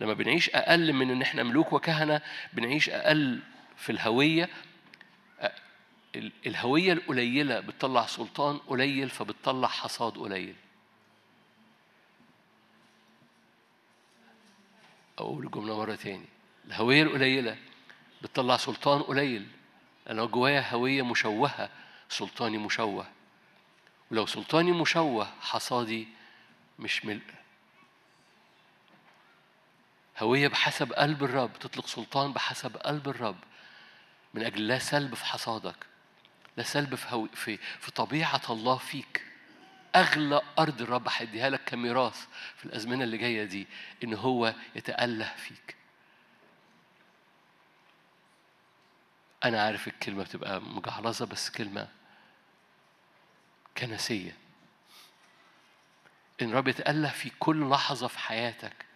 [0.00, 2.20] لما بنعيش أقل من إن إحنا ملوك وكهنة
[2.52, 3.40] بنعيش أقل
[3.76, 4.48] في الهوية
[6.46, 10.54] الهوية القليلة بتطلع سلطان قليل فبتطلع حصاد قليل.
[15.18, 16.24] أقول الجملة مرة تاني.
[16.66, 17.56] الهوية القليلة
[18.22, 19.46] بتطلع سلطان قليل.
[20.10, 21.70] أنا جوايا هوية مشوهة
[22.08, 23.06] سلطاني مشوه.
[24.10, 26.08] ولو سلطاني مشوه حصادي
[26.78, 27.20] مش ملء
[30.20, 33.36] هوية بحسب قلب الرب تطلق سلطان بحسب قلب الرب.
[34.34, 35.86] من أجل لا سلب في حصادك
[36.56, 37.26] لا سلب في, هو...
[37.26, 39.24] في في طبيعة الله فيك.
[39.96, 43.66] أغلى أرض الرب هيديها لك كميراث في الأزمنة اللي جاية دي
[44.04, 45.76] إن هو يتأله فيك.
[49.44, 51.88] أنا عارف الكلمة بتبقى مجعلظة بس كلمة
[53.78, 54.36] كنسية.
[56.42, 58.89] إن الرب يتأله في كل لحظة في حياتك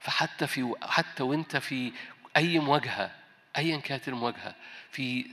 [0.00, 1.92] فحتى في حتى وانت في
[2.36, 3.10] أي مواجهة
[3.56, 4.54] ايا كانت المواجهة
[4.90, 5.26] في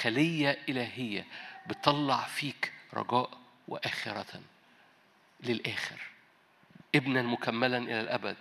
[0.00, 1.26] خلية إلهية
[1.66, 3.30] بتطلع فيك رجاء
[3.68, 4.40] وآخرة
[5.40, 6.00] للآخر.
[6.94, 8.36] ابنا مكملا إلى الأبد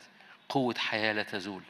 [0.50, 1.62] قوة حياة لا تزول.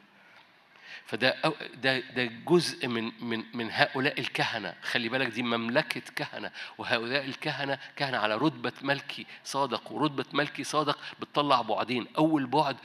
[1.06, 1.36] فده
[1.74, 4.76] ده ده جزء من من من هؤلاء الكهنة.
[4.82, 6.52] خلي بالك دي مملكة كهنة.
[6.78, 9.92] وهؤلاء الكهنة كهنة على رتبة ملكي صادق.
[9.92, 12.08] ورتبة ملكي صادق بتطلع بعدين.
[12.18, 12.78] أول بعد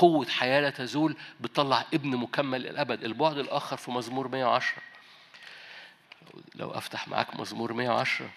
[0.00, 3.04] قوة حياة لا تزول بتطلع ابن مكمل الأبد.
[3.04, 4.82] البعد الآخر في مزمور 110
[6.54, 8.30] لو أفتح معاك مزمور 110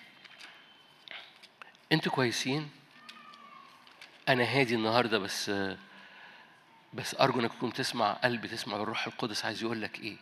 [1.92, 2.70] أنتوا كويسين؟
[4.30, 5.52] أنا هادي النهاردة بس
[6.94, 9.46] بس أرجو إنك تكون تسمع قلبي تسمع الروح القدس.
[9.46, 10.18] عايز يقول لك إيه؟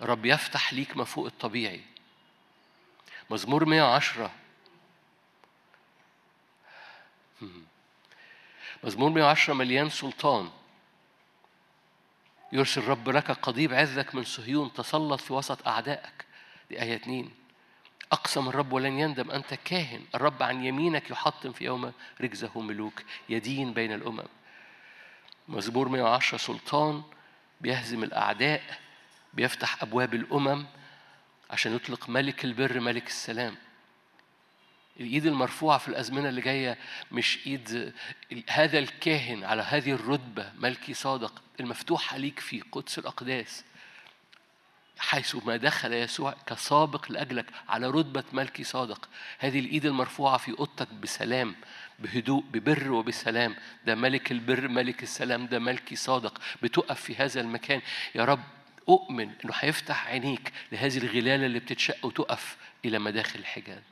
[0.00, 1.80] رب يفتح ليك ما فوق الطبيعي.
[3.30, 4.30] مزمور 110
[8.86, 10.50] مزمور 110 مليان سلطان.
[12.52, 16.24] يرسل رب لك قضيب عزك من صهيون تسلط في وسط أعدائك.
[16.70, 17.30] دي آية 2
[18.12, 20.04] أقسم الرب ولن يندم أنت كاهن.
[20.14, 23.02] الرب عن يمينك يحطم في يوم رجزه ملوك.
[23.28, 24.28] يدين بين الأمم.
[25.48, 27.02] مزمور 110 سلطان
[27.60, 28.62] بيهزم الأعداء
[29.34, 30.66] بيفتح أبواب الأمم
[31.50, 33.56] عشان يطلق ملك البر ملك السلام.
[35.00, 36.78] الإيد المرفوعة في الأزمنة اللي جاية
[37.12, 37.92] مش إيد
[38.48, 43.64] هذا الكاهن على هذه الرتبة ملكي صادق المفتوحة ليك في قدس الأقداس
[44.98, 49.08] حيث ما دخل يسوع كسابق لأجلك على رتبة ملكي صادق.
[49.38, 51.54] هذه الإيد المرفوعة في أوضتك بسلام
[51.98, 53.56] بهدوء ببر وبسلام.
[53.86, 56.40] ده ملك البر ملك السلام ده ملكي صادق.
[56.62, 57.80] بتقف في هذا المكان.
[58.14, 58.42] يا رب
[58.88, 63.82] أؤمن إنه هيفتح عينيك لهذه الغلالة اللي بتتشق وتقف إلى مداخل الحجال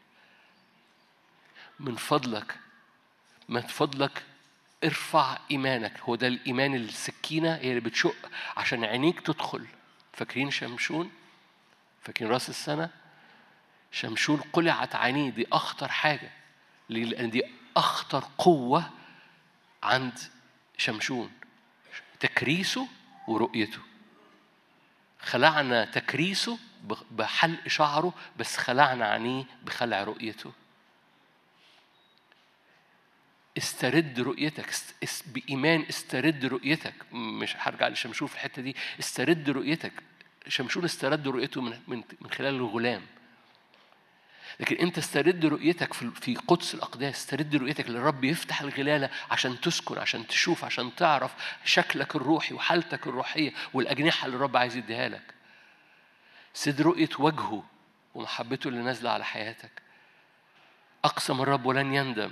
[1.81, 2.59] من فضلك
[3.49, 4.23] من فضلك
[4.85, 6.01] ارفع إيمانك.
[6.01, 9.67] هو ده الإيمان السكينة هي اللي بتشق عشان عينيك تدخل.
[10.13, 11.11] فاكرين شمشون؟
[12.03, 12.91] فاكرين رأس السنة؟
[13.93, 15.31] شمشون قلعت عينيه.
[15.31, 16.31] دي أخطر حاجة.
[16.89, 17.43] لأن دي
[17.77, 18.91] أخطر قوة
[19.83, 20.19] عند
[20.79, 21.33] شمشون.
[22.21, 22.89] تكريسه
[23.29, 23.81] ورؤيته.
[25.21, 26.59] خلعنا تكريسه
[27.11, 30.53] بحلق شعره بس خلعنا عينيه بخلع رؤيته.
[33.59, 34.71] استرد رؤيتك
[35.27, 36.95] بإيمان استرد رؤيتك.
[37.13, 38.77] مش هرجع لشمشون في الحتة دي.
[38.99, 39.93] استرد رؤيتك.
[40.49, 43.03] شمشون استرد رؤيته من من خلال الغلام.
[44.61, 47.15] لكن أنت استرد رؤيتك في قدس الأقداس.
[47.17, 53.53] استرد رؤيتك للرب يفتح الغلالة عشان تسكن عشان تشوف عشان تعرف شكلك الروحي وحالتك الروحية
[53.75, 55.35] والأجنحة اللي الرب عايز يديها لك.
[56.55, 57.65] سد رؤية وجهه
[58.15, 59.83] ومحبته اللي نازلة على حياتك.
[61.05, 62.31] أقسم الرب ولن يندم.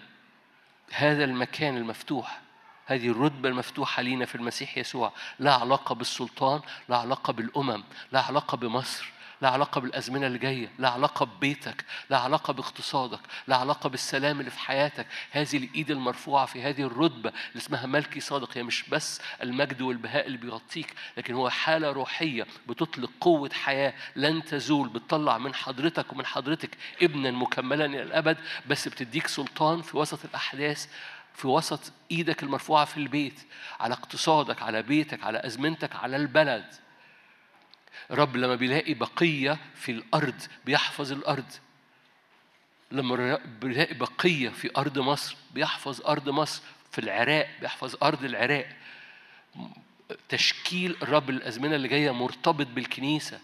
[0.92, 2.40] هذا المكان المفتوح
[2.86, 8.56] هذه الرتبة المفتوحة لينا في المسيح يسوع لا علاقة بالسلطان لا علاقة بالأمم لا علاقة
[8.56, 14.40] بمصر لا علاقة بالأزمنة اللي جاية لا علاقة ببيتك لا علاقة باقتصادك لا علاقة بالسلام
[14.40, 15.06] اللي في حياتك.
[15.30, 18.56] هذه الإيد المرفوعة في هذه الرتبة اللي اسمها ملكي صادق.
[18.56, 24.44] هي مش بس المجد والبهاء اللي بيغطيك لكن هو حالة روحية بتطلق قوة حياة لن
[24.44, 26.70] تزول بتطلع من حضرتك ومن حضرتك
[27.02, 30.86] ابنا مكملا إلى الأبد بس بتديك سلطان في وسط الأحداث
[31.34, 33.40] في وسط إيدك المرفوعة في البيت
[33.80, 36.81] على اقتصادك على بيتك على أزمنتك على البلد.
[38.10, 41.52] رب لما بيلاقي بقية في الأرض بيحفظ الأرض.
[42.92, 48.68] لما بيلاقي بقية في أرض مصر بيحفظ أرض مصر في العراق بيحفظ أرض العراق.
[50.28, 53.40] تشكيل الرب الأزمنة اللي جاية مرتبط بالكنيسة.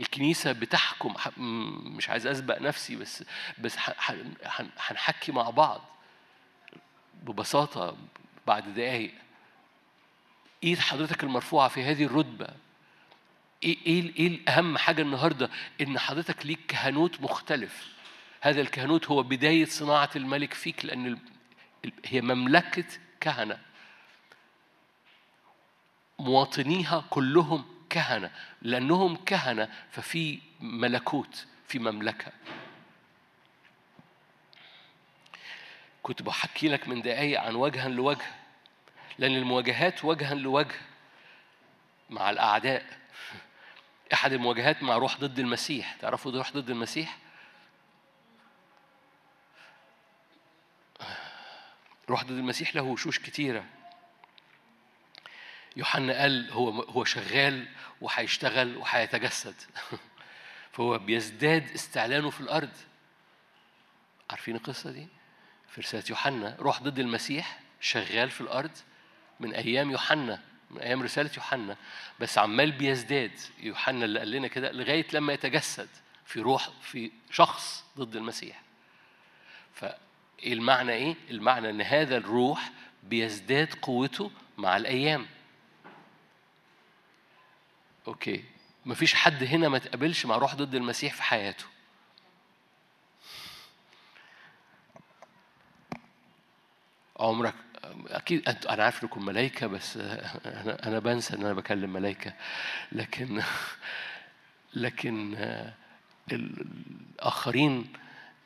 [0.00, 1.14] الكنيسة بتحكم
[1.96, 3.24] مش عايز أسبق نفسي بس
[3.58, 3.76] بس
[4.78, 5.80] هنحكي مع بعض
[7.22, 7.96] ببساطة
[8.46, 9.14] بعد دقايق.
[10.64, 12.48] ايد حضرتك المرفوعة في هذه الرتبة؟
[13.62, 17.88] إيه إيه إيه اهم حاجة النهارده؟ إن حضرتك ليك كهنوت مختلف.
[18.40, 21.18] هذا الكهنوت هو بداية صناعة الملك فيك لأن
[22.04, 22.84] هي مملكة
[23.20, 23.58] كهنة.
[26.18, 28.30] مواطنيها كلهم كهنة.
[28.62, 32.32] لأنهم كهنة ففي ملكوت في مملكة.
[36.02, 38.39] كنت بحكي لك من دقايق عن وجها لوجه.
[39.20, 40.74] لأن المواجهات وجها لوجه
[42.10, 42.86] مع الأعداء.
[44.12, 45.94] أحد المواجهات مع روح ضد المسيح.
[45.94, 47.18] تعرفوا روح ضد المسيح؟
[52.08, 53.64] روح ضد المسيح له وشوش كتيرة.
[55.76, 57.68] يوحنا قال هو هو شغال
[58.00, 59.54] وهيشتغل وهيتجسد.
[60.72, 62.76] فهو بيزداد استعلانه في الأرض.
[64.30, 65.08] عارفين القصة دي؟
[65.68, 68.76] في رسالة يوحنا روح ضد المسيح شغال في الأرض.
[69.40, 71.76] من أيام يوحنا من أيام رسالة يوحنا
[72.20, 73.40] بس عمال بيزداد.
[73.60, 75.88] يوحنا اللي قال لنا كده لغاية لما يتجسد
[76.26, 78.62] في روح في شخص ضد المسيح.
[79.74, 82.70] فالمعنى إيه؟ المعنى إن هذا الروح
[83.02, 85.26] بيزداد قوته مع الأيام.
[88.06, 88.44] أوكي.
[88.86, 91.64] مفيش حد هنا ما تقابلش مع روح ضد المسيح في حياته.
[97.16, 97.54] عمرك
[98.08, 102.32] أكيد أنا عارف إنكم ملائكه بس أنا أنا بنسى إن أنا بكلم ملائكه
[102.92, 103.42] لكن
[104.74, 105.36] لكن
[106.32, 107.92] الآخرين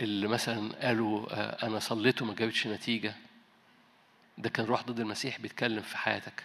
[0.01, 1.27] اللي مثلا قالوا
[1.67, 3.15] أنا صليت وما جابتش نتيجة
[4.39, 6.45] ده كان روح ضد المسيح بيتكلم في حياتك.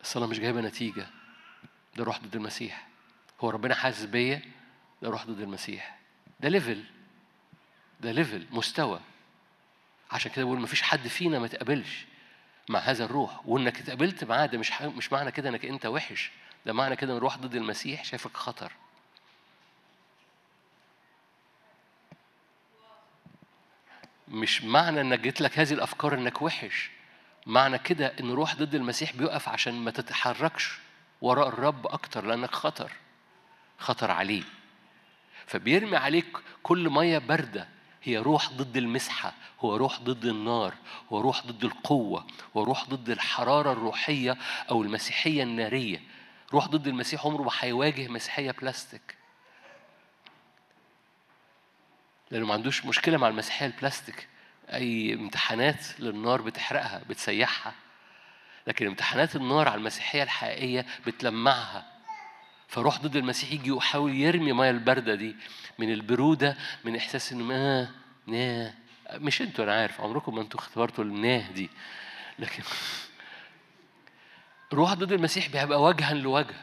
[0.00, 1.06] الصلاة مش جايبة نتيجة
[1.96, 2.88] ده روح ضد المسيح.
[3.40, 4.42] هو ربنا حاسس بيا
[5.02, 5.98] ده روح ضد المسيح.
[6.40, 6.84] ده level
[8.00, 9.00] ده level مستوى.
[10.10, 12.06] عشان كده بقول مفيش حد فينا ما تقابلش
[12.68, 16.30] مع هذا الروح وإنك اتقابلت معاه ده مش مش معنى كده إنك أنت وحش
[16.66, 18.72] ده معنى كده إن الروح ضد المسيح شايفك خطر.
[24.28, 26.90] مش معنى إنك جيت لك هذه الأفكار إنك وحش
[27.46, 30.78] معنى كده إن روح ضد المسيح بيقف عشان ما تتحركش
[31.20, 32.92] وراء الرب أكتر لأنك خطر
[33.78, 34.42] خطر عليه.
[35.46, 36.26] فبيرمي عليك
[36.62, 37.68] كل مية باردة
[38.02, 40.74] هي روح ضد المسحة هو روح ضد النار
[41.12, 42.26] هو روح ضد القوة
[42.56, 44.36] هو روح ضد الحرارة الروحية
[44.70, 46.02] أو المسيحية النارية.
[46.52, 49.16] روح ضد المسيح عمره ما هيواجه مسيحية بلاستيك.
[52.30, 54.28] لأنه ما عندوش مشكلة مع المسيحية البلاستيك.
[54.72, 57.74] أي امتحانات للنار بتحرقها بتسيحها.
[58.66, 61.89] لكن امتحانات النار على المسيحية الحقيقية بتلمعها.
[62.70, 65.36] فروح ضد المسيح يجي ويحاول يرمي مية الباردة دي
[65.78, 67.90] من البرودة من إحساس إنه ما
[68.26, 68.74] ناه
[69.12, 71.70] مش أنتوا أنا عارف عمركم ما أنتوا اختبرتوا الناه دي.
[72.38, 72.62] لكن
[74.72, 76.54] روح ضد المسيح بيبقى وجها لوجه.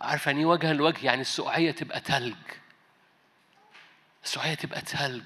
[0.00, 2.34] عارف يعني إيه وجها لوجه؟ يعني السقعية تبقى تلج.
[4.24, 5.24] السقعية تبقى تلج.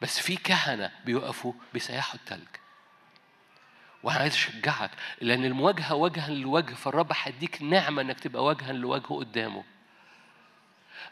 [0.00, 2.61] بس في كهنة بيقفوا بيسيحوا التلج.
[4.02, 4.90] وأنا عايز أشجعك
[5.20, 9.64] لأن المواجهة وجها لوجه فالرب هيديك نعمة إنك تبقى وجها لوجه قدامه.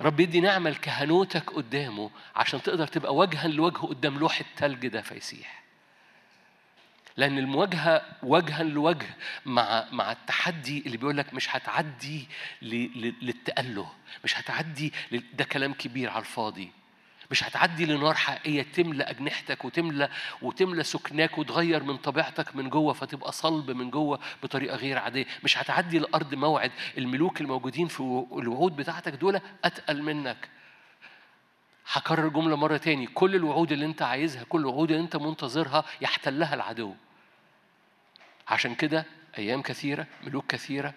[0.00, 5.60] رب يدي نعمة لكهنوتك قدامه عشان تقدر تبقى وجها لوجه قدام لوح التلج ده فيسيح.
[7.16, 9.16] لأن المواجهة وجها لوجه
[9.46, 12.28] مع مع التحدي اللي بيقول لك مش هتعدي
[12.62, 13.92] للتأله
[14.24, 14.92] مش هتعدي
[15.34, 16.70] ده كلام كبير على الفاضي.
[17.30, 20.08] مش هتعدي لنار حقيقية تملى أجنحتك وتملى
[20.42, 25.26] وتملى سكناك وتغير من طبيعتك من جوه فتبقى صلب من جوه بطريقة غير عادية.
[25.44, 28.00] مش هتعدي لأرض موعد الملوك الموجودين في
[28.32, 30.48] الوعود بتاعتك دول أتقل منك.
[31.92, 36.54] هكرر جملة مرة تاني كل الوعود اللي أنت عايزها كل الوعود اللي أنت منتظرها يحتلها
[36.54, 36.94] العدو.
[38.48, 39.04] عشان كده
[39.38, 40.94] أيام كثيرة ملوك كثيرة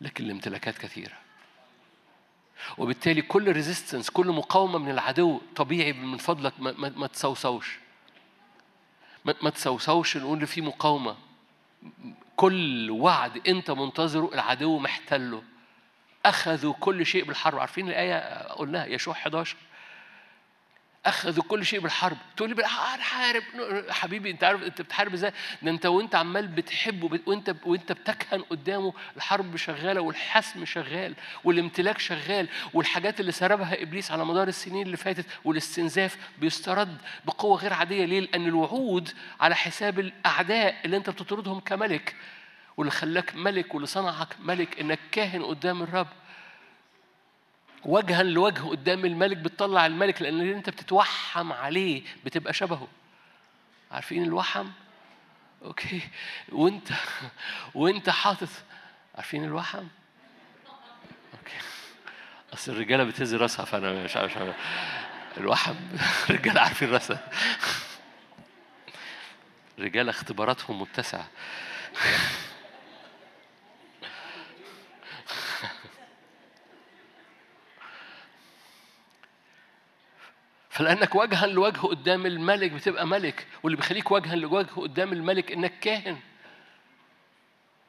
[0.00, 1.23] لكن الامتلاكات كثيرة.
[2.78, 7.78] وبالتالي كل ريزيستنس كل مقاومة من العدو طبيعي من فضلك ما, ما, ما تسوسوش.
[9.24, 11.16] ما, ما تسوسوش نقول في مقاومة.
[12.36, 15.42] كل وعد أنت منتظره العدو محتله.
[16.26, 17.58] أخذوا كل شيء بالحرب.
[17.58, 19.56] عارفين الآية؟ قلناها يشوع 11
[21.06, 22.16] اخذوا كل شيء بالحرب.
[22.36, 23.42] تقول لي هنحارب
[23.90, 25.32] حبيبي أنت عارف أنت بتحارب إزاي؟
[25.62, 32.48] ده أنت وأنت عمال بتحبه وأنت وأنت بتكهن قدامه الحرب شغالة والحسم شغال والامتلاك شغال
[32.74, 38.04] والحاجات اللي سربها إبليس على مدار السنين اللي فاتت والاستنزاف بيسترد بقوة غير عادية.
[38.04, 39.08] ليه؟ لأن الوعود
[39.40, 42.14] على حساب الأعداء اللي أنت بتطردهم كملك
[42.76, 46.08] واللي خلاك ملك واللي صنعك ملك إنك كاهن قدام الرب.
[47.84, 52.88] وجها لوجه قدام الملك بتطلع الملك لأن أنت بتتوحم عليه بتبقى شبهه.
[53.92, 54.66] عارفين الوحم؟
[55.64, 56.00] أوكي.
[56.52, 56.88] وأنت
[57.74, 58.48] وأنت حاطط
[59.14, 59.84] عارفين الوحم؟
[61.38, 61.56] أوكي.
[62.54, 64.38] أصل الرجالة بتهز راسها فأنا مش عارف
[65.36, 65.74] الوحم
[66.30, 67.30] الرجالة عارفين راسها.
[69.78, 71.28] الرجالة اختباراتهم متسعة.
[80.74, 86.18] فلأنك وجها لوجه قدام الملك بتبقى ملك واللي بيخليك وجها لوجه قدام الملك إنك كاهن.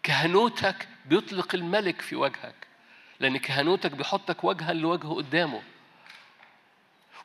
[0.03, 2.55] كهنوتك بيطلق الملك في وجهك
[3.19, 5.61] لأن كهنوتك بيحطك وجها لوجه قدامه.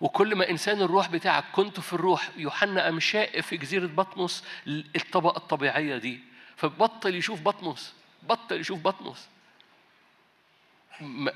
[0.01, 2.99] وكل ما إنسان الروح بتاعك كنت في الروح يوحنا قام
[3.41, 6.21] في جزيرة بطمس الطبقة الطبيعية دي.
[6.57, 9.29] فبطل يشوف بطمس بطل يشوف بطمس.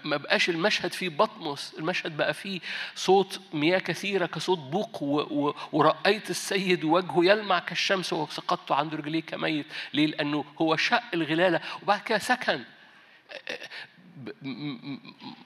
[0.05, 2.61] ما بقاش المشهد فيه بطمس المشهد بقى فيه
[2.95, 5.03] صوت مياه كثيرة كصوت بوق
[5.73, 9.67] ورأيت السيد وجهه يلمع كالشمس وسقطت عند رجليه كميت.
[9.93, 12.65] ليه؟ لأنه هو شق الغلالة وبعد كده سكن.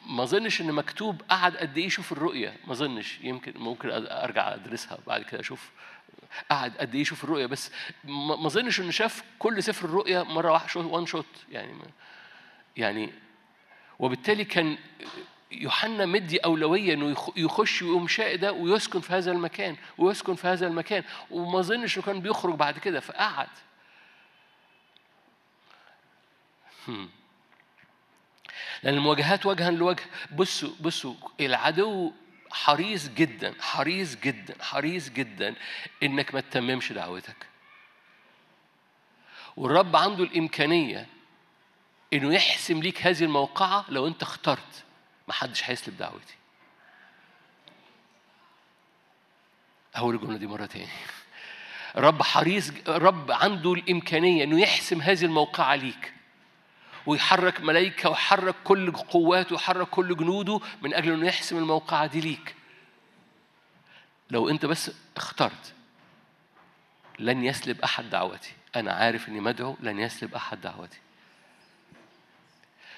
[0.06, 2.56] ما اظنش إن مكتوب قعد قد إيه يشوف الرؤية.
[2.66, 5.70] ما اظنش يمكن ممكن أرجع أدرسها بعد كده أشوف
[6.50, 7.46] قعد قد إيه يشوف الرؤية.
[7.46, 7.70] بس
[8.04, 11.72] ما اظنش إنه شاف كل سفر الرؤيا مرة واحدة وان شوت يعني
[12.76, 13.12] يعني
[13.98, 14.78] وبالتالي كان
[15.52, 20.66] يوحنا مدي أولوية إنه يخش ويقوم شاء ده ويسكن في هذا المكان ويسكن في هذا
[20.66, 23.48] المكان وما أظنش إنه كان بيخرج بعد كده فقعد.
[28.82, 30.04] لأن المواجهات وجها لوجه.
[30.32, 32.12] بصوا بصوا العدو
[32.50, 35.54] حريص جدا حريص جدا حريص جدا
[36.02, 37.46] إنك ما تتممش دعوتك.
[39.56, 41.06] والرب عنده الإمكانية
[42.12, 44.84] إنه يحسم ليك هذه الموقعة لو أنت اخترت.
[45.28, 46.34] ما حدش هيسلب دعوتي.
[49.94, 50.88] هقول الجملة دي مرة تاني.
[51.96, 56.12] رب حريص رب عنده الإمكانية إنه يحسم هذه الموقعة ليك.
[57.06, 62.54] ويحرك ملائكه ويحرك كل قواته ويحرك كل جنوده من أجل إنه يحسم الموقعة دي ليك.
[64.30, 65.74] لو أنت بس اخترت
[67.18, 68.52] لن يسلب أحد دعوتي.
[68.76, 70.98] أنا عارف إني مدعو لن يسلب أحد دعوتي.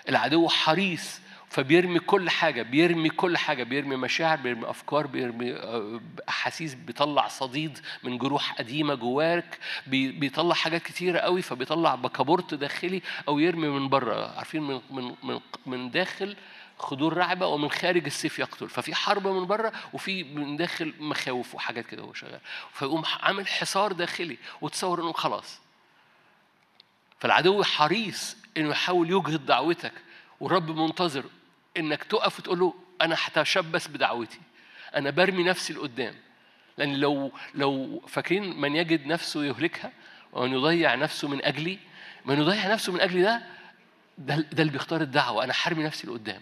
[0.09, 1.21] العدو حريص
[1.51, 7.79] فبيرمي كل حاجة بيرمي كل حاجة بيرمي مشاعر بيرمي أفكار بيرمي آه، أحاسيس بيطلع صديد
[8.03, 14.37] من جروح قديمة جواك بيطلع حاجات كتيرة قوي فبيطلع بكابورت داخلي أو يرمي من بره.
[14.37, 16.37] عارفين من من من من داخل
[16.79, 18.69] خدور رعبة ومن خارج السيف يقتل.
[18.69, 22.41] ففي حرب من بره وفي من داخل مخاوف وحاجات كده هو شغال.
[22.73, 25.61] فيقوم عامل حصار داخلي وتصور إنه خلاص.
[27.19, 29.93] فالعدو حريص إنه يحاول يجهد دعوتك.
[30.41, 31.25] والرب منتظر
[31.77, 34.41] إنك تقف وتقول له أنا هتشبث بدعوتي.
[34.95, 36.15] أنا برمي نفسي لقدام.
[36.79, 39.93] لأن لو لو فاكرين من يجد نفسه يهلكها
[40.33, 41.79] ومن يضيع نفسه من أجلي
[42.25, 43.43] من يضيع نفسه من أجلي ده
[44.19, 45.45] ده, ده اللي بيختار الدعوة.
[45.45, 46.41] أنا حرمي نفسي لقدام.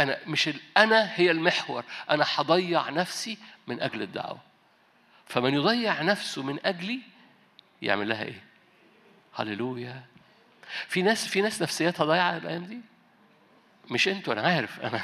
[0.00, 1.84] أنا مش أنا هي المحور.
[2.10, 4.38] أنا هضيع نفسي من أجل الدعوة.
[5.26, 7.00] فمن يضيع نفسه من أجلي
[7.82, 8.44] يعمل لها إيه؟
[9.34, 10.02] هللويا.
[10.88, 12.80] في ناس في ناس نفسياتها ضايعة الأيام دي؟
[13.90, 14.80] مش أنتوا أنا عارف.
[14.86, 15.00] أنا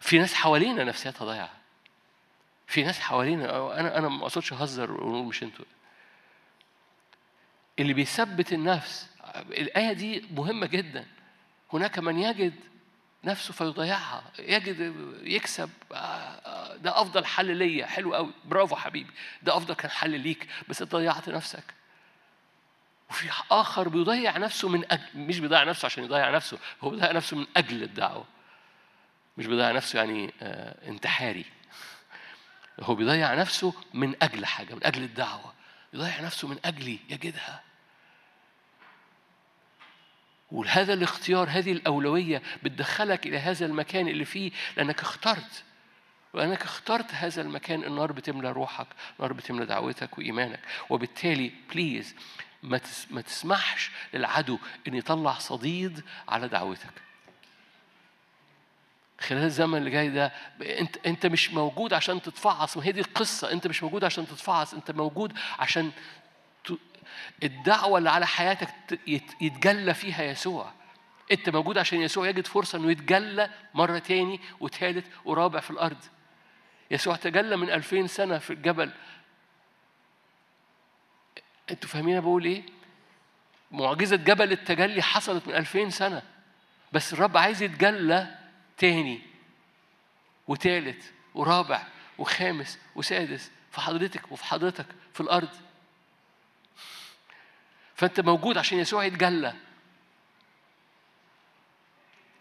[0.00, 1.50] في ناس حوالينا نفسياتها ضايعة.
[2.66, 5.64] في ناس حوالينا أنا أنا ما أقصدش اهزر ونقول مش أنتوا.
[7.78, 11.06] اللي بيثبت النفس الآية دي مهمة جدا.
[11.72, 12.54] هناك من يجد
[13.24, 15.70] نفسه فيضيعها يجد يكسب.
[16.76, 17.86] ده أفضل حل ليا.
[17.86, 19.10] حلو قوي برافو حبيبي.
[19.42, 21.74] ده أفضل كان حل ليك بس أنت ضيعت نفسك.
[23.10, 27.36] وفي آخر بيضيع نفسه من أجل مش بيضيع نفسه عشان يضيع نفسه هو بيضيع نفسه
[27.36, 28.24] من أجل الدعوة.
[29.38, 31.44] مش بيضيع نفسه يعني آه انتحاري.
[32.80, 35.54] هو بيضيع نفسه من أجل حاجة من أجل الدعوة.
[35.92, 37.62] يضيع نفسه من اجلي يجدها.
[40.52, 45.64] وهذا الاختيار هذه الأولوية بتدخلك إلى هذا المكان اللي فيه لأنك اخترت.
[46.34, 48.86] وأنك اخترت هذا المكان النار بتملى روحك
[49.18, 50.60] النار بتملى دعوتك وإيمانك.
[50.90, 52.14] وبالتالي بليز
[53.10, 54.58] ما تسمحش للعدو
[54.88, 57.02] إن يطلع صديد على دعوتك.
[59.20, 62.76] خلال الزمن اللي جاي ده أنت أنت مش موجود عشان تتفعص.
[62.76, 63.52] ما هي دي القصة.
[63.52, 64.74] أنت مش موجود عشان تتفعص.
[64.74, 65.92] أنت موجود عشان
[67.42, 68.68] الدعوة اللي على حياتك
[69.40, 70.72] يتجلى فيها يسوع.
[71.32, 76.04] أنت موجود عشان يسوع يجد فرصة إنه يتجلى مرة تاني وثالث ورابع في الأرض.
[76.90, 78.90] يسوع تجلى من ألفين سنة في الجبل.
[81.70, 82.62] أنتوا فاهمين بقول إيه؟
[83.70, 86.22] معجزة جبل التجلي حصلت من ألفين سنة
[86.92, 88.38] بس الرب عايز يتجلى
[88.78, 89.20] تاني
[90.48, 91.82] وتالت ورابع
[92.18, 95.48] وخامس وسادس في حضرتك وفي حضرتك في الأرض.
[97.94, 99.54] فأنت موجود عشان يسوع يتجلى.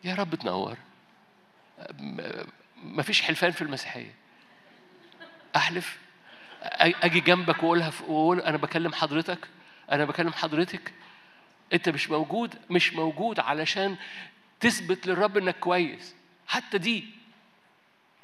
[0.04, 0.78] يا رب تنور.
[2.76, 4.16] مفيش حلفان في المسيحية.
[5.56, 5.98] أحلف.
[7.04, 9.48] أجي جنبك وأقولها وأقول أنا بكلم حضرتك
[9.92, 10.94] أنا بكلم حضرتك.
[11.74, 13.96] أنت مش موجود مش موجود علشان
[14.60, 16.16] تثبت للرب إنك كويس.
[16.48, 17.06] حتى دي.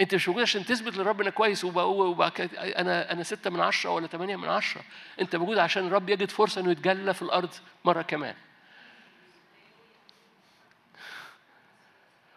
[0.02, 4.08] أنت مش موجود عشان تثبت للرب إنك كويس وبقى أنا أنا ستة من عشرة ولا
[4.08, 4.82] ثمانية من عشرة.
[5.22, 7.54] أنت موجود عشان الرب يجد فرصة إنه يتجلى في الأرض
[7.86, 8.36] مرة كمان.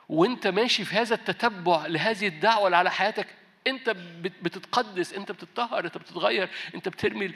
[0.08, 3.26] وأنت ماشي في هذا التتبع لهذه الدعوة اللي على حياتك
[3.66, 3.90] انت
[4.42, 7.34] بتتقدس انت بتتطهر انت بتتغير انت بترمي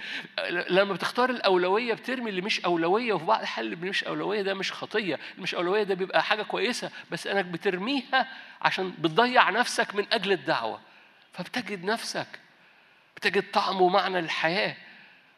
[0.49, 4.73] لما بتختار الأولوية بترمي اللي مش أولوية وفي بعض الحال اللي مش أولوية ده مش
[4.73, 8.29] خطية اللي مش أولوية ده بيبقى حاجة كويسة بس أنك بترميها
[8.63, 10.81] عشان بتضيع نفسك من أجل الدعوة.
[11.33, 12.27] فبتجد نفسك
[13.17, 14.77] بتجد طعم ومعنى للحياه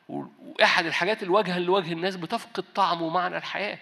[0.09, 3.79] وأحد الحاجات الواجهه لوجه الناس بتفقد طعم ومعنى الحياة.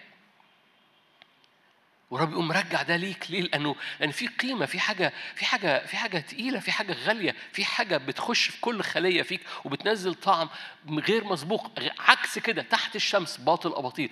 [2.11, 3.31] ورب يقوم مرجع ده ليك.
[3.31, 7.35] ليه؟ لأنه لأن في قيمة في حاجة في حاجة في حاجة تقيلة في حاجة غالية
[7.53, 10.49] في حاجة بتخش في كل خلية فيك وبتنزل طعم
[10.89, 11.71] غير مسبوق.
[11.99, 14.09] عكس كده تحت الشمس باطل أباطيل.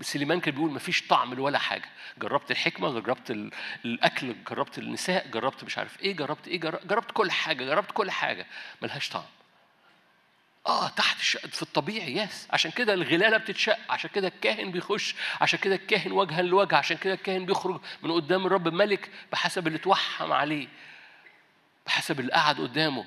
[0.00, 1.88] سليمان كان بيقول مفيش طعم ولا حاجة.
[2.18, 3.30] جربت الحكمة جربت
[3.84, 8.46] الأكل جربت النساء جربت مش عارف إيه جربت إيه جربت كل حاجة جربت كل حاجة.
[8.82, 9.24] ملهاش طعم.
[10.68, 13.78] آه تحت في الطبيعي يس عشان كده الغلالة بتتشق.
[13.90, 15.14] عشان كده الكاهن بيخش.
[15.40, 16.76] عشان كده الكاهن وجها لوجه.
[16.76, 20.68] عشان كده الكاهن بيخرج من قدام الرب ملك بحسب اللي توحم عليه.
[21.86, 23.04] بحسب اللي قعد قدامه.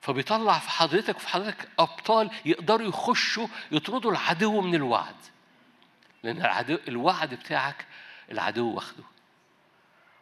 [0.00, 5.16] فبيطلع في حضرتك وفي حضرتك أبطال يقدروا يخشوا يطردوا العدو من الوعد.
[6.22, 7.86] لأن العدو الوعد بتاعك
[8.30, 9.04] العدو واخده.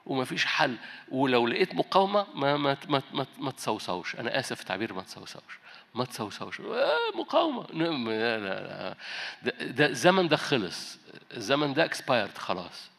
[0.07, 0.77] ومفيش حل.
[1.09, 5.62] ولو لقيت مقاومة ما ما ما ما, ما تصوصوش أنا آسف في ما تصوصوش
[5.95, 7.67] ما تصوصوش آه مقاومة.
[7.73, 8.97] لا لا لا.
[9.67, 10.99] ده, الزمن ده خلص.
[11.37, 12.91] الزمن ده اكسبايرد خلاص.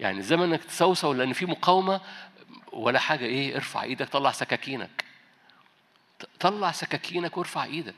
[0.00, 2.00] يعني الزمن إنك تصوصو لأن في مقاومة
[2.72, 3.24] ولا حاجة.
[3.24, 5.04] إيه ارفع إيدك طلع سكاكينك.
[6.40, 7.94] طلع سكاكينك وارفع إيدك.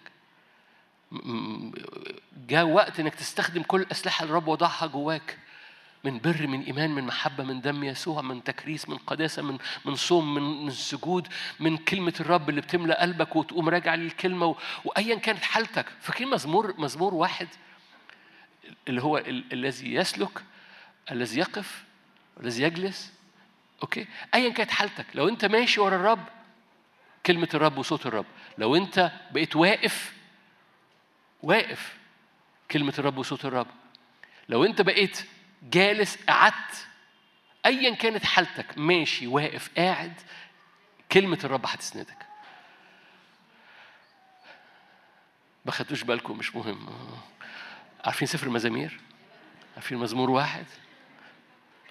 [2.49, 5.38] جاء وقت إنك تستخدم كل الاسلحه اللي الرب وضعها جواك.
[6.05, 9.94] من بر من إيمان من محبة من دم يسوع من تكريس من قداسة من من
[9.94, 11.28] صوم من من سجود
[11.61, 14.57] من كلمة الرب اللي بتملى قلبك وتقوم راجع للكلمة و...
[14.84, 15.86] وايا كانت حالتك.
[16.01, 17.48] فاكرين مزمور مزمور واحد
[18.88, 20.42] اللي هو ال- الذي يسلك
[21.11, 21.84] الذي يقف
[22.40, 23.12] الذي يجلس؟
[23.82, 25.07] أوكي؟ ايا كانت حالتك.
[25.14, 26.24] لو أنت ماشي ورا الرب
[27.26, 28.26] كلمة الرب وصوت الرب.
[28.59, 30.12] لو أنت بقيت واقف
[31.42, 31.96] واقف
[32.70, 33.66] كلمة الرب وصوت الرب.
[34.48, 35.22] لو أنت بقيت
[35.62, 36.86] جالس قعدت.
[37.66, 38.78] ايا كانت حالتك.
[38.78, 40.12] ماشي واقف قاعد.
[41.12, 42.16] كلمة الرب هتسندك.
[45.64, 46.88] ما خدتوش بالكم مش مهم.
[48.04, 49.00] عارفين سفر المزامير؟
[49.74, 50.66] عارفين مزمور واحد؟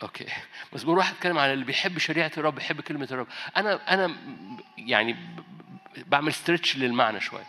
[0.03, 0.25] أوكي.
[0.73, 3.27] مزمور واحد اتكلم على اللي بيحب شريعة الرب بيحب كلمة الرب.
[3.57, 4.15] أنا أنا
[4.77, 5.15] يعني
[5.97, 7.47] بعمل stretch للمعنى شوية.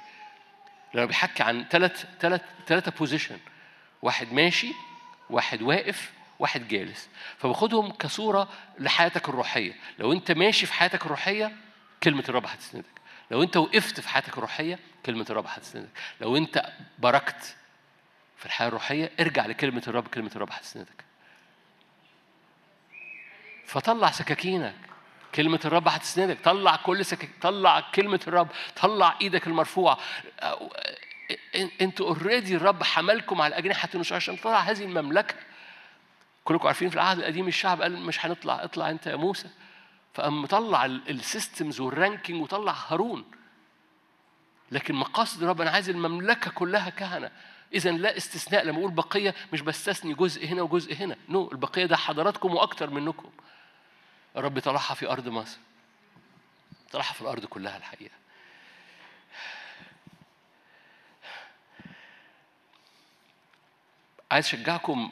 [0.95, 3.39] لما بيحكي عن ثلاث ثلاث ثلاثة position
[4.03, 4.73] واحد ماشي
[5.31, 7.09] واحد واقف واحد جالس.
[7.39, 9.73] فباخدهم كصورة لحياتك الروحية.
[9.99, 11.57] لو انت ماشي في حياتك الروحية
[12.03, 13.01] كلمة الرب هتسندك.
[13.31, 15.91] لو انت وقفت في حياتك الروحية كلمة الرب هتسندك.
[16.21, 17.57] لو انت بركت
[18.37, 21.05] في الحياة الروحية ارجع لكلمة الرب كلمة الرب هتسندك.
[23.67, 24.75] فطلع سكاكينك.
[25.35, 26.39] كلمة الرب هتسندك.
[26.45, 28.49] طلع كل سكاك طلع كلمة الرب.
[28.77, 29.99] طلع إيدك المرفوعة.
[31.81, 35.35] أنتوا already الرب حملكم على أجنحة النسور عشان تطلع هذه المملكة
[36.45, 39.49] كلكم عارفين في العهد القديم الشعب قال مش هنطلع اطلع انت يا موسى
[40.15, 43.25] فقام مطلع ال systems وال ranking وطلع هارون
[44.73, 47.31] لكن مقاصد الرب أنا عايز المملكه كلها كهنه
[47.75, 51.53] اذا لا استثناء لما أقول بقيه مش بستثني جزء هنا وجزء هنا نو no.
[51.53, 53.31] البقيه ده حضراتكم وأكتر منكم
[54.37, 55.59] الرب طلعها في ارض مصر
[56.93, 58.15] طلعها في الأرض كلها الحقيقة
[64.31, 65.11] عايز أشجعكم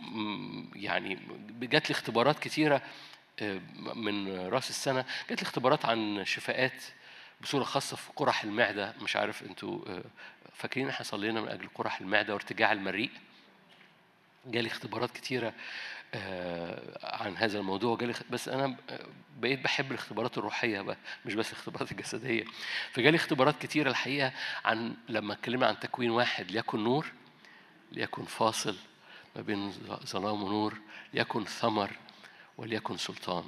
[0.75, 1.19] يعني
[1.61, 2.83] جات لي اختبارات كتيرة
[3.41, 3.61] آه،
[3.95, 6.83] من رأس السنة جات لي اختبارات عن شفاءات
[7.41, 10.05] بصورة خاصة في قرح المعدة مش عارف أنتوا آه،
[10.55, 13.11] فاكرين إحنا صلينا من أجل قرح المعدة وارتجاع المريء؟
[14.47, 15.53] جالي اختبارات كتيرة
[16.15, 18.77] آه، عن هذا الموضوع جالي بس آه،
[19.39, 20.97] بقيت بحب الاختبارات الروحية بقى
[21.27, 22.45] مش بس الاختبارات الجسدية.
[22.93, 24.33] فجالي اختبارات كتيرة الحقيقة
[24.65, 27.13] عن لما اتكلمنا عن تكوين واحد ليكن نور
[27.93, 28.77] ليكن فاصل
[29.37, 29.73] ما بين
[30.07, 30.79] ظلام ونور
[31.15, 31.91] ليكن ثمر
[32.59, 33.45] وليكن سلطان.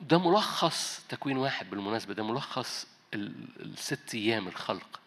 [0.00, 5.00] ده ملخص تكوين واحد بالمناسبة ده ملخص ال- الست أيام الخلق.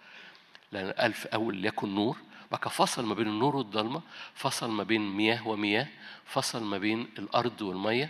[0.71, 2.17] لأن في أول ليكن نور
[2.51, 4.01] كده فصل ما بين النور والضلمة
[4.33, 5.87] فصل ما بين مياه ومياه
[6.25, 8.09] فصل ما بين الأرض والمية.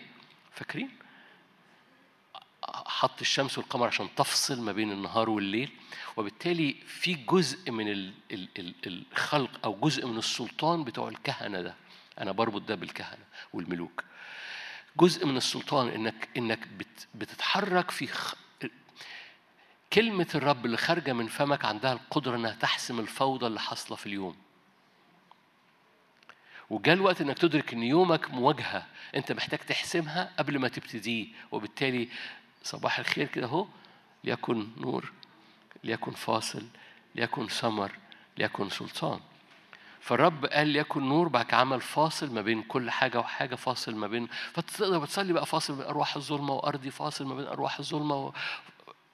[0.52, 0.90] فاكرين؟
[2.86, 5.70] حط الشمس والقمر عشان تفصل ما بين النهار والليل
[6.18, 11.76] وبالتالي في جزء من ال- ال- ال- الخلق أو جزء من السلطان بتوع الكهنة ده.
[12.20, 14.04] أنا بربط ده بالكهنة والملوك.
[14.98, 18.34] جزء من السلطان إنك إنك بت بتتحرك في خ...
[19.94, 24.36] كلمة الرب اللي خارجة من فمك عندها القدرة إنها تحسم الفوضى اللي حاصلة في اليوم.
[26.70, 28.86] وجاء الوقت إنك تدرك إن يومك مواجهة.
[29.16, 32.10] أنت محتاج تحسمها قبل ما تبتديه وبالتالي
[32.68, 33.68] صباح الخير كده اهو.
[34.24, 35.12] ليكن نور
[35.84, 36.64] ليكن فاصل
[37.16, 37.92] ليكن ثمر
[38.38, 39.20] ليكن سلطان.
[40.02, 44.28] فالرب قال ليكن نور بعد عمل فاصل ما بين كل حاجة وحاجة فاصل ما بين
[44.54, 48.34] فتقدر تصلي بقى فاصل بين أرواح الظلمة وأرضي فاصل ما بين أرواح الظلمة و...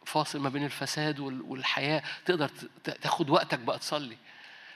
[0.06, 2.04] فاصل ما بين الفساد وال- والحياة.
[2.26, 2.48] تقدر
[2.84, 4.18] تاخد وقتك بقى تصلي.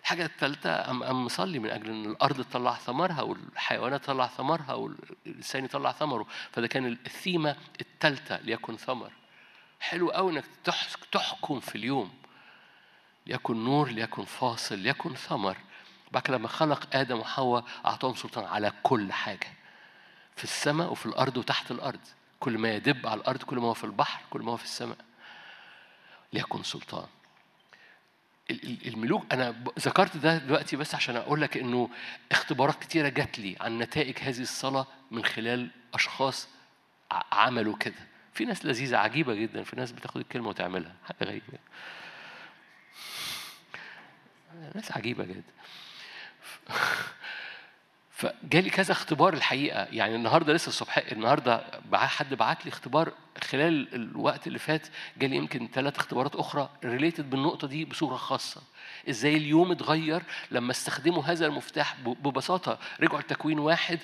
[0.02, 5.66] الحاجة الثالثة أم أم مصلي من أجل إن الأرض تطلع ثمرها والحيوانات تطلع ثمرها والإنسان
[5.66, 6.28] يطلع ثمره.
[6.52, 9.12] فده كان الثيمة الثالثة ليكن ثمر.
[9.80, 10.46] حلو قوي إنك
[11.12, 12.14] تحكم في اليوم.
[13.28, 15.58] ليكن نور ليكن فاصل ليكن ثمر.
[16.12, 19.54] بعد لما خلق آدم وحواء أعطاهم سلطان على كل حاجة.
[20.36, 22.00] في السماء وفي الأرض وتحت الأرض.
[22.40, 24.98] كل ما يدب على الأرض كل ما هو في البحر كل ما هو في السماء.
[26.34, 27.08] ليكن سلطان.
[28.52, 29.34] الملوك.
[29.34, 31.90] أنا ذكرت ده دلوقتي بس عشان أقول لك إنه
[32.32, 36.48] اختبارات كتيرة جات لي عن نتائج هذه الصلاة من خلال أشخاص
[37.32, 38.08] عملوا كده.
[38.34, 39.64] في ناس لذيذة عجيبة جدا.
[39.64, 40.96] في ناس بتاخد الكلمة وتعملها.
[41.06, 41.58] حاجة غريبة.
[44.76, 45.44] ناس عجيبة جدا.
[48.18, 49.88] فجالي كذا اختبار الحقيقة.
[49.92, 51.64] يعني النهارده لسه الصبح النهارده
[51.94, 53.14] حد بعت لي اختبار
[53.44, 54.88] خلال الوقت اللي فات
[55.18, 58.62] جالي يمكن ثلاث اختبارات أخرى ريليتد بالنقطة دي بصورة خاصة.
[59.10, 62.80] إزاي اليوم اتغير لما استخدموا هذا المفتاح ببساطة.
[63.00, 64.00] رجعوا لتكوين واحد.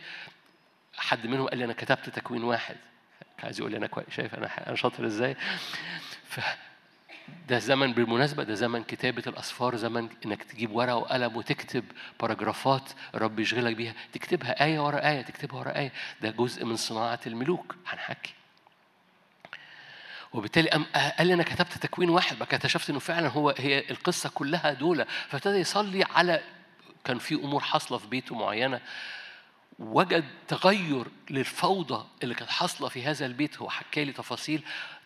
[0.97, 2.75] حد منهم قال لي أنا كتبت تكوين واحد.
[3.43, 5.35] عايز يقول لي أنا شايف أنا أنا شاطر إزاي؟
[6.29, 6.39] ف
[7.47, 11.85] ده زمن بالمناسبة ده زمن كتابة الأسفار زمن إنك تجيب ورقة وقلم وتكتب
[12.19, 13.93] باراجرافات الرب يشغلك بيها.
[14.13, 15.91] تكتبها آية ورا آية تكتبها ورا آية.
[16.21, 17.75] ده جزء من صناعة الملوك.
[17.87, 18.33] هنحكي.
[20.33, 20.69] وبالتالي
[21.17, 25.05] قال لي أنا كتبت تكوين واحد بقى اكتشفت إنه فعلا هو هي القصة كلها دولة.
[25.29, 26.41] فابتدى يصلي على
[27.05, 28.81] كان في أمور حاصلة في بيته معينة.
[29.79, 33.57] وجد تغير للفوضى اللي كانت حاصلة في هذا البيت.
[33.57, 34.63] هو حكى لي تفاصيل.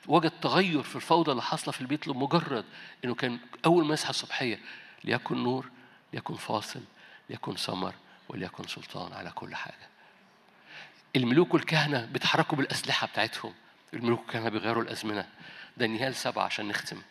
[0.08, 2.66] وجد تغير في الفوضى اللي حاصلة في البيت لمجرد
[3.06, 4.60] إنه كان أول ما يصحى الصبحيه
[5.04, 5.70] ليكن نور
[6.14, 6.82] ليكن فاصل
[7.30, 7.94] ليكن سمر
[8.30, 9.90] وليكن سلطان على كل حاجة.
[11.16, 13.54] الملوك والكهنة بيتحركوا بالأسلحة بتاعتهم.
[13.94, 15.30] الملوك والكهنة بيغيروا الأزمنة.
[15.78, 17.02] دانيال سبعة عشان نختم.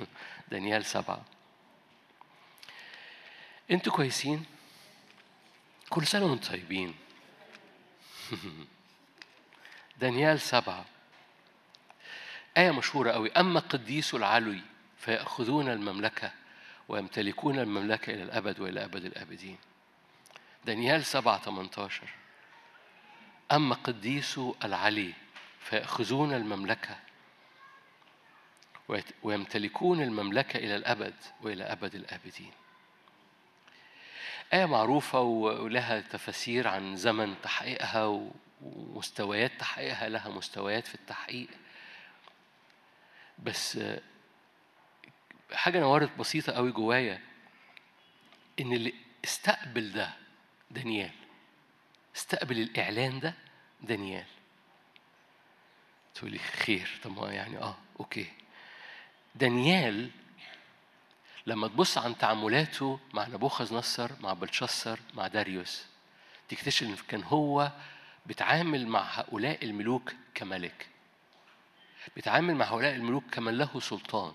[0.50, 1.24] دانيال سبعة.
[3.70, 4.44] أنتوا كويسين؟
[5.90, 6.94] كل سنة وأنتم طيبين.
[10.00, 10.84] دانيال سبعة.
[12.56, 13.32] آية مشهورة أوي.
[13.32, 14.60] أما قديس العلوي
[14.98, 16.32] فيأخذون المملكة
[16.88, 19.58] ويمتلكون المملكة إلى الأبد وإلى أبد الآبدين.
[20.64, 22.08] دانيال سبعة 18
[23.52, 25.12] أما قديس العلي
[25.60, 26.96] فيأخذون المملكة
[29.22, 32.52] ويمتلكون المملكة إلى الأبد وإلى أبد الآبدين.
[34.52, 38.30] آية معروفة ولها تفاسير عن زمن تحقيقها
[38.62, 41.48] ومستويات تحقيقها لها مستويات في التحقيق.
[43.38, 43.78] بس
[45.52, 47.20] حاجة نورت بسيطة قوي جوايا
[48.60, 50.10] إن اللي استقبل ده
[50.70, 51.10] دانيال
[52.16, 53.34] استقبل الإعلان ده
[53.82, 54.24] دانيال.
[56.14, 58.26] تقولي خير طب ما يعني آه أوكي.
[59.34, 60.10] دانيال
[61.46, 65.86] لما تبص عن تعاملاته مع نبوخذ نصر مع بلشسر مع داريوس
[66.48, 67.72] تكتشف إن كان هو
[68.26, 70.88] بيتعامل مع هؤلاء الملوك كملك.
[72.14, 74.34] بيتعامل مع هؤلاء الملوك كمن له سلطان.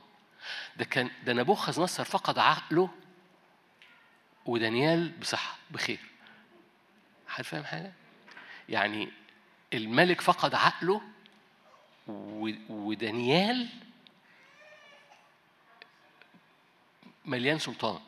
[0.77, 2.89] ده كان ده نبوخذ نصر فقد عقله
[4.45, 5.99] ودانيال بصحة بخير.
[7.27, 7.91] حد فاهم حاجة؟
[8.69, 9.11] يعني
[9.73, 11.01] الملك فقد عقله
[12.69, 13.69] ودانيال
[17.25, 17.99] مليان سلطان.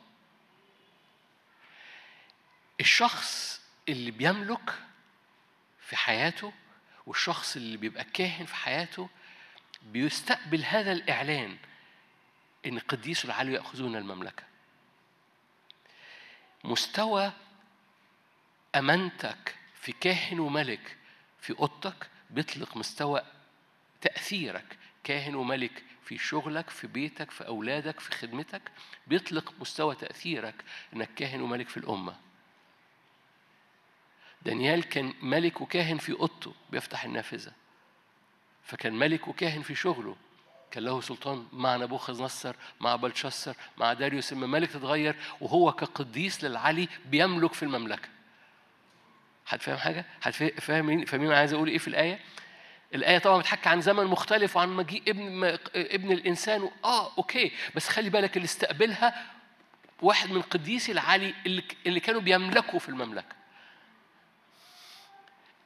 [2.79, 4.73] الشخص اللي بيملك
[5.81, 6.53] في حياته
[7.05, 9.09] والشخص اللي بيبقى كاهن في حياته
[9.83, 11.57] بيستقبل هذا الإعلان
[12.65, 14.43] إن قديس العلي يأخذون المملكة.
[16.63, 17.31] مستوى
[18.75, 20.97] أمانتك في كاهن وملك
[21.41, 23.21] في أوضتك بيطلق مستوى
[24.01, 24.77] تأثيرك.
[25.03, 28.61] كاهن وملك في شغلك في بيتك في أولادك في خدمتك
[29.07, 30.55] بيطلق مستوى تأثيرك
[30.93, 32.15] إنك كاهن وملك في الأمة.
[34.41, 37.53] دانيال كان ملك وكاهن في أوضته بيفتح النافذة.
[38.63, 40.15] فكان ملك وكاهن في شغله.
[40.71, 46.87] كان له سلطان مع نبوخذ نصر مع بلشسر مع داريوس لما تتغير وهو كقديس للعلي
[47.05, 48.09] بيملك في المملكة.
[49.45, 52.19] حد فاهم حاجة؟ حد فاهمين فاهمين عايز أقول إيه في الآية؟
[52.95, 57.51] الآية طبعا بتحكي عن زمن مختلف وعن مجيء ابن ابن الإنسان آه أوكي.
[57.75, 59.31] بس خلي بالك اللي استقبلها
[60.01, 63.35] واحد من قديسي العلي اللي, اللي كانوا بيملكوا في المملكة.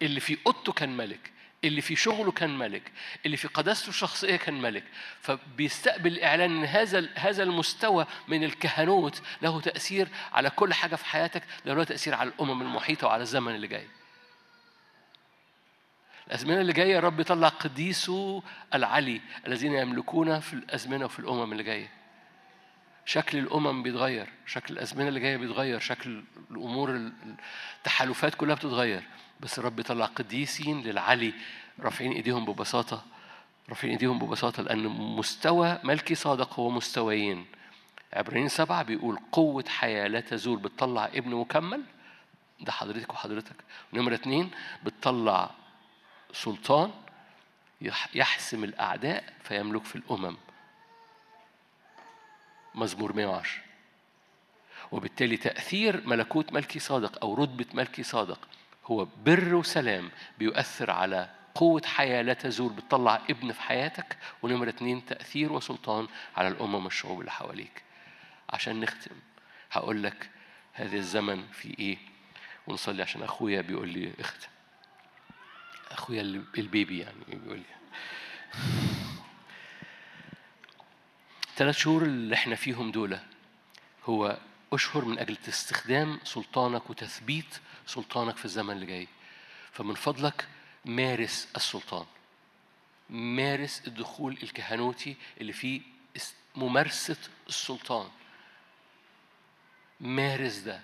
[0.01, 1.31] اللي في أوضته كان ملك.
[1.63, 2.91] اللي في شغله كان ملك
[3.25, 4.83] اللي في قداسته الشخصية كان ملك.
[5.21, 11.43] فبيستقبل الاعلان إن هذا هذا المستوى من الكهنوت له تأثير على كل حاجة في حياتك
[11.65, 13.87] له تأثير على الأمم المحيطة وعلى الزمن اللي جاي.
[16.27, 18.41] الأزمنة اللي جاية رب يطلع قديسو
[18.73, 21.89] العلي الذين يملكون في الأزمنة وفي الأمم اللي جاية.
[23.05, 27.11] شكل الأمم بيتغير شكل الأزمنة اللي جاية بيتغير شكل الأمور
[27.77, 29.03] التحالفات كلها بتتغير.
[29.39, 31.33] بس الرب يطلع قديسين للعلي
[31.79, 33.03] رافعين إيديهم ببساطة
[33.69, 37.45] رافعين إيديهم ببساطة لأن مستوى ملكي صادق هو مستويين.
[38.13, 41.83] عبرانيين سبعة بيقول قوة حياة لا تزول بتطلع ابن مكمل
[42.61, 43.55] ده حضرتك وحضرتك.
[43.93, 44.51] نمرة اتنين
[44.83, 45.49] بتطلع
[46.33, 46.91] سلطان
[48.15, 50.37] يحسم الأعداء فيملك في الأمم.
[52.75, 53.61] مزمور 110
[54.91, 58.39] وبالتالي تأثير ملكوت ملكي صادق أو رتبة ملكي صادق
[58.87, 60.09] هو بر وسلام
[60.39, 66.47] بيؤثر على قوة حياة لا تزول بتطلع ابن في حياتك ونمرة اتنين تأثير وسلطان على
[66.47, 67.83] الأمم والشعوب اللي حواليك.
[68.49, 69.15] عشان نختم
[69.71, 70.29] هقول لك
[70.73, 71.97] هذا الزمن في إيه؟
[72.67, 74.47] ونصلي عشان أخويا بيقول لي اختم.
[75.91, 76.21] أخويا
[76.57, 77.77] البيبي يعني بيقول لي.
[81.55, 83.19] ثلاث شهور اللي إحنا فيهم دول
[84.05, 84.37] هو
[84.73, 89.07] أشهر من أجل استخدام سلطانك وتثبيت سلطانك في الزمن اللي جاي.
[89.71, 90.47] فمن فضلك
[90.85, 92.05] مارس السلطان
[93.09, 95.81] مارس الدخول الكهنوتي اللي فيه
[96.55, 97.17] ممارسة
[97.47, 98.09] السلطان.
[99.99, 100.81] مارس ده.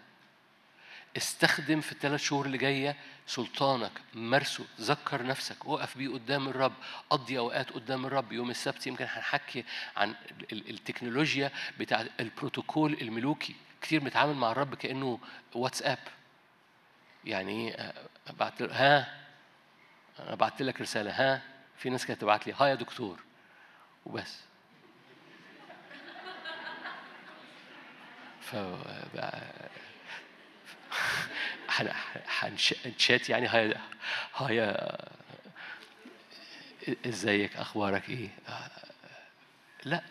[1.17, 2.95] استخدم في الثلاث شهور اللي جاية
[3.27, 5.65] سلطانك مارسه ذكر نفسك.
[5.65, 6.73] وقف بيه قدام الرب
[7.09, 8.31] قضي أوقات قدام الرب.
[8.31, 9.65] يوم السبت يمكن هنحكي
[9.97, 10.15] عن
[10.51, 13.55] التكنولوجيا بتاع البروتوكول الملوكي.
[13.81, 15.19] كتير بنتعامل مع الرب كأنه
[15.53, 15.99] واتساب.
[17.25, 17.93] يعني إيه
[18.39, 19.23] بعت ها
[20.19, 21.41] أنا بعت لك رسالة ها
[21.77, 23.19] في ناس كانت تبعت لي ها يا دكتور
[24.05, 24.39] وبس.
[28.41, 28.55] ف
[32.41, 33.75] هنشات يعني هاي
[34.35, 34.75] هاي
[37.05, 38.29] إزيك أخبارك إيه؟
[39.85, 40.01] لا.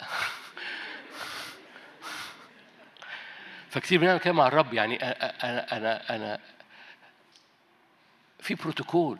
[3.70, 6.40] فكتير بنعمل كده مع الرب يعني أنا أنا أنا
[8.42, 9.18] في بروتوكول.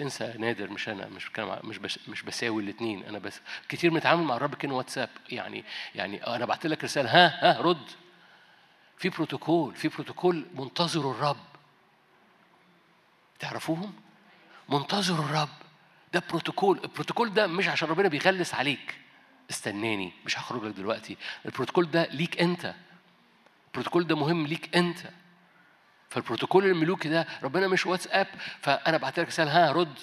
[0.00, 1.30] انسى نادر مش أنا مش
[1.64, 5.10] مش بس مش بساوي الاثنين أنا بس كتير بنتعامل مع الرب كانه واتساب.
[5.28, 5.64] يعني
[5.94, 7.10] يعني أنا بعت لك رسالة.
[7.10, 7.90] ها ها رد.
[8.98, 11.36] في بروتوكول في بروتوكول منتظر الرب.
[13.38, 13.92] تعرفوهم؟
[14.68, 15.48] منتظر الرب.
[16.12, 16.80] ده بروتوكول.
[16.84, 18.98] البروتوكول ده مش عشان ربنا بيغلس عليك.
[19.50, 21.16] استناني مش هخرج لك دلوقتي.
[21.46, 22.74] البروتوكول ده ليك انت.
[23.66, 24.98] البروتوكول ده مهم ليك انت.
[26.10, 28.26] فالبروتوكول الملوكي ده ربنا مش واتساب
[28.60, 29.98] فأنا بعت لك رسالة ها رد.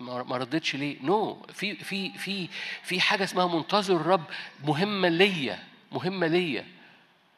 [0.00, 1.52] ما ردتش ليه؟ no no.
[1.52, 2.48] في في في
[2.82, 4.24] في حاجة اسمها منتظر الرب
[4.64, 5.58] مهمة ليا
[5.92, 6.66] مهمة ليا.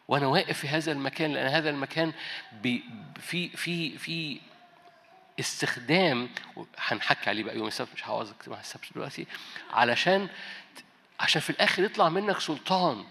[0.08, 2.12] وأنا واقف في هذا المكان لأن هذا المكان
[3.20, 4.40] في في في
[5.40, 6.28] استخدام
[6.78, 9.26] هنحكي عليه بقى يوم السبت مش هعوزك تسمع السبت دلوقتي
[9.72, 10.28] علشان
[11.20, 13.04] عشان في الآخر يطلع منك سلطان.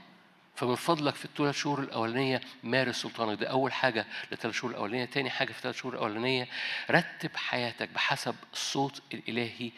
[0.62, 3.40] فمن فضلك في الثلاث شهور الأولانية مارس سلطانك.
[3.40, 5.06] ده أول حاجة للثلاث شهور الأولانية.
[5.06, 6.48] تاني حاجة في الثلاث شهور الأولانية
[6.92, 9.72] رتب حياتك بحسب الصوت الإلهي.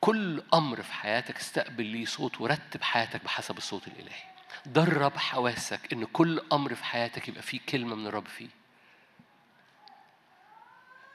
[0.00, 4.22] كل أمر في حياتك استقبل ليه صوت ورتب حياتك بحسب الصوت الإلهي.
[4.66, 8.48] درب حواسك إن كل أمر في حياتك يبقى فيه كلمة من الرب فيه.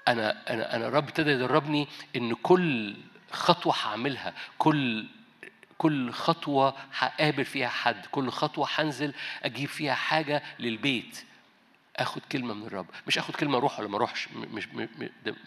[0.07, 2.95] أنا أنا أنا الرب ابتدى يدربني إن كل
[3.31, 5.07] خطوة هعملها كل
[5.79, 9.13] كل خطوة هقابل فيها حد كل خطوة هنزل
[9.43, 11.23] أجيب فيها حاجة للبيت.
[11.97, 12.85] آخد كلمة من الرب.
[13.07, 14.67] مش آخد كلمة أروح ولا ما أروحش مش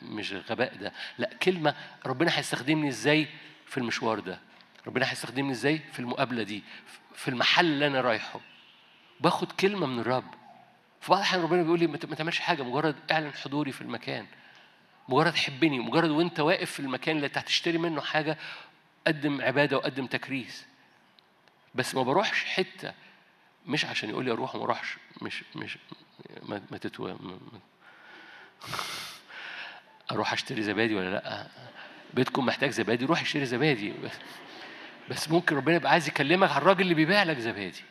[0.02, 0.92] مش غباء ده.
[1.18, 1.74] لا كلمة
[2.06, 3.28] ربنا هيستخدمني إزاي
[3.66, 4.38] في المشوار ده؟
[4.86, 6.62] ربنا هيستخدمني إزاي في المقابلة دي؟
[7.14, 8.40] في المحل اللي أنا رايحه.
[9.20, 10.34] باخد كلمة من الرب.
[11.00, 14.26] في بعض الأحيان ربنا بيقول لي ما تعملش حاجة مجرد اعلن حضوري في المكان.
[15.08, 18.38] مجرد حبني مجرد وأنت واقف في المكان اللي هتشتري منه حاجة
[19.06, 20.66] قدم عبادة وقدم تكريس.
[21.74, 22.92] بس ما بروحش حتة
[23.66, 24.96] مش عشان يقول لي أروح وما أروحش.
[25.22, 25.78] مش مش
[26.42, 27.16] ما, ما تتو
[30.12, 31.46] أروح أشتري زبادي ولا لأ؟
[32.14, 33.92] بيتكم محتاج زبادي روح اشتري زبادي.
[33.92, 34.10] بس,
[35.10, 37.82] بس ممكن ربنا يبقى عايز يكلمك عن الراجل اللي بيبيع لك زبادي.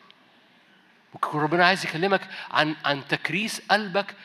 [1.13, 4.15] ممكن ربنا عايز يكلمك عن عن تكريس قلبك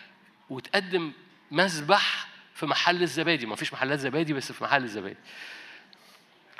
[0.50, 1.12] وتقدم
[1.50, 3.46] مذبح في محل الزبادي.
[3.46, 5.18] ما فيش محلات زبادي بس في محل الزبادي.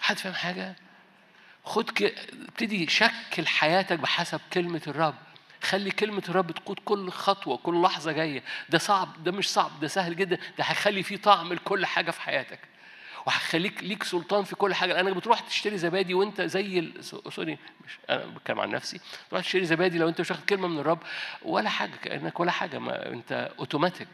[0.07, 0.77] حد فاهم حاجة؟
[1.65, 2.03] خد ك...
[2.49, 5.15] ابتدي شكل حياتك بحسب كلمة الرب.
[5.63, 8.43] خلي كلمة الرب تقود كل خطوة كل لحظة جاية.
[8.69, 10.37] ده صعب ده مش صعب ده سهل جدا.
[10.59, 12.59] ده هيخلي فيه طعم لكل حاجة في حياتك.
[13.27, 14.93] وهخليك ليك سلطان في كل حاجة.
[14.93, 16.93] لأنك بتروح تشتري زبادي وأنت زي.
[17.31, 19.01] سوري مش أنا بتكلم عن نفسي.
[19.31, 21.03] تروح تشتري زبادي لو أنت مش واخد كلمة من الرب
[21.43, 22.79] ولا حاجة كأنك ولا حاجة.
[22.79, 24.09] ما أنت أوتوماتيك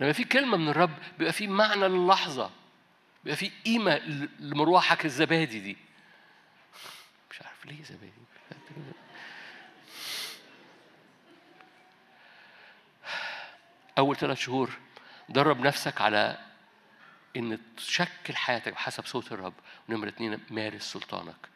[0.00, 2.50] لما في كلمة من الرب بيبقى في معنى للحظة.
[3.24, 3.96] بيبقى في قيمة
[4.38, 5.76] لمروحك الزبادي دي.
[7.30, 8.12] مش عارف ليه زبادي.
[13.98, 14.70] أول ثلاث شهور
[15.28, 16.38] درب نفسك على
[17.36, 19.54] إن تشكل حياتك بحسب صوت الرب.
[19.88, 21.48] ونمرة اتنين مارس سلطانك.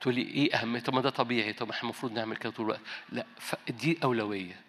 [0.00, 1.52] تقول لي إيه اهميه طب ما ده طبيعي.
[1.52, 2.80] طب إحنا المفروض نعمل كده طول الوقت.
[3.08, 3.26] لا
[3.68, 4.63] دي أولوية.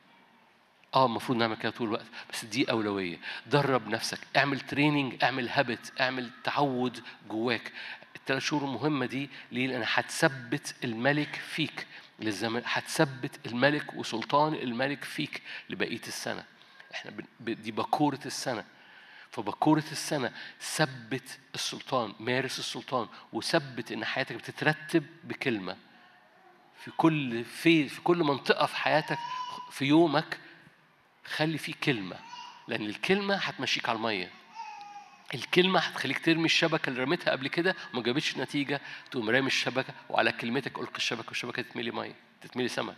[0.96, 3.18] آه المفروض نعمل كده طول الوقت بس دي أولوية.
[3.48, 7.72] درب نفسك اعمل تريننج اعمل هابت اعمل تعود جواك.
[8.16, 11.88] الثلاث شهور المهمة دي ليه؟ لأن هتثبت الملك فيك
[12.20, 16.44] للزمن هتثبت الملك وسلطان الملك فيك لبقية السنة.
[16.94, 18.64] إحنا دي بكورة السنة.
[19.32, 20.32] فبكورة السنة
[20.62, 25.78] ثبت السلطان مارس السلطان وثبت إن حياتك بتترتب بكلمة.
[26.84, 29.18] في كل في في كل منطقة في حياتك
[29.72, 30.40] في يومك
[31.26, 32.16] خلي فيه كلمة
[32.68, 34.32] لأن الكلمة هتمشيك على المية.
[35.34, 40.32] الكلمة هتخليك ترمي الشبكة اللي رميتها قبل كده وما جابتش نتيجة تقوم رامي الشبكة وعلى
[40.32, 42.96] كلمتك ألقي الشبكة والشبكة تتملي مية تتملي سمك.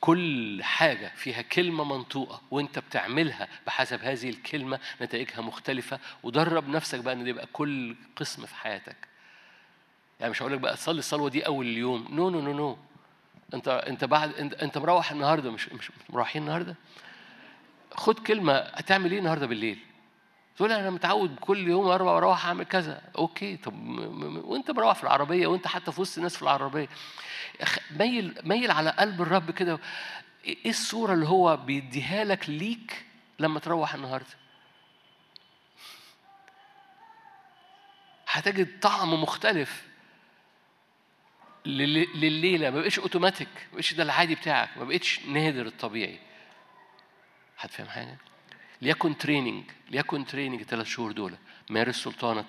[0.00, 7.14] كل حاجة فيها كلمة منطوقة وأنت بتعملها بحسب هذه الكلمة نتائجها مختلفة ودرب نفسك بقى
[7.14, 8.96] إن ده يبقى كل قسم في حياتك.
[10.20, 12.06] يعني مش هقول لك بقى تصلي الصلوة دي أول اليوم.
[12.10, 12.78] no no no no
[13.54, 16.74] انت انت بعد انت, مروح النهارده مش مش مروحين النهارده؟
[17.92, 19.78] خد كلمة هتعمل إيه النهارده بالليل؟
[20.56, 23.02] تقول أنا متعود كل يوم أربع أروح أعمل كذا.
[23.18, 23.74] okay طب
[24.44, 26.88] وأنت مروح في العربية وأنت حتى في وسط الناس في العربية.
[27.90, 29.78] ميل ميل على قلب الرب كده.
[30.44, 33.04] إيه الصورة اللي هو بيديها لك ليك
[33.38, 34.26] لما تروح النهارده؟
[38.28, 39.89] هتجد طعم مختلف.
[41.66, 42.70] لليلة.
[42.70, 44.76] ما بقتش اوتوماتيك ما بقتش ده العادي بتاعك.
[44.78, 46.18] ما بقتش نادر الطبيعي.
[47.58, 48.16] هتفهم حاجة؟
[48.82, 51.34] ليكن training ليكن training الثلاث شهور دول.
[51.70, 52.46] مارس سلطانك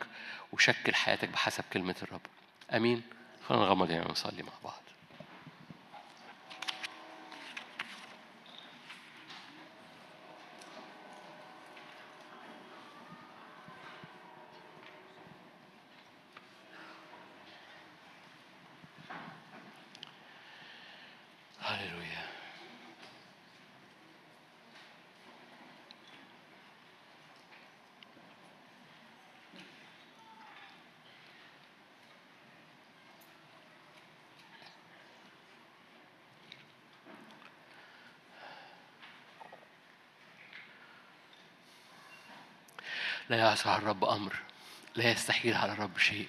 [0.51, 2.22] وشكل حياتك بحسب كلمة الرب.
[2.74, 3.01] آمين.
[3.47, 4.82] خلينا نغمض عينينا ونصلي مع بعض
[21.59, 22.22] هللويا
[43.30, 44.36] لا يعصى على الرب أمر
[44.95, 46.28] لا يستحيل على الرب شيء.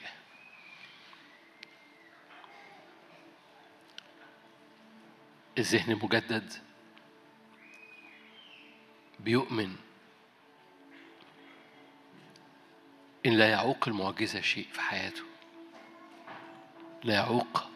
[5.58, 6.52] الذهن مجدد
[9.20, 9.76] بيؤمن
[13.26, 15.22] إن لا يعوق المعجزة شيء في حياته.
[17.04, 17.68] لا يعوق.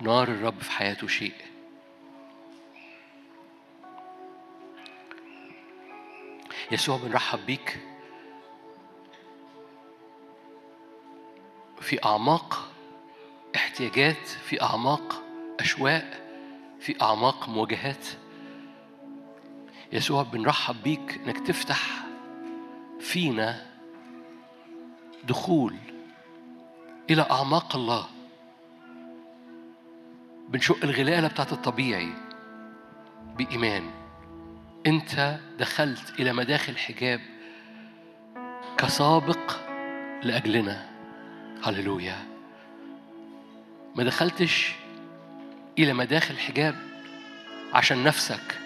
[0.00, 1.51] نار الرب في حياته شيء.
[6.72, 7.80] يسوع بنرحب بيك.
[11.80, 12.68] في أعماق
[13.56, 15.22] احتياجات في أعماق
[15.60, 16.22] أشواق
[16.80, 18.06] في أعماق مواجهات.
[19.92, 22.06] يسوع بنرحب بيك إنك تفتح
[23.00, 23.66] فينا
[25.24, 25.76] دخول
[27.10, 28.06] إلى أعماق الله.
[30.48, 32.12] بنشق الغلالة بتاعت الطبيعي
[33.36, 34.01] بإيمان.
[34.86, 37.20] أنت دخلت إلى مداخل حجاب
[38.78, 39.56] كسابق
[40.22, 40.88] لأجلنا.
[41.64, 42.16] هللويا.
[43.96, 44.72] ما دخلتش
[45.78, 46.74] إلى مداخل حجاب
[47.72, 48.58] عشان نفسك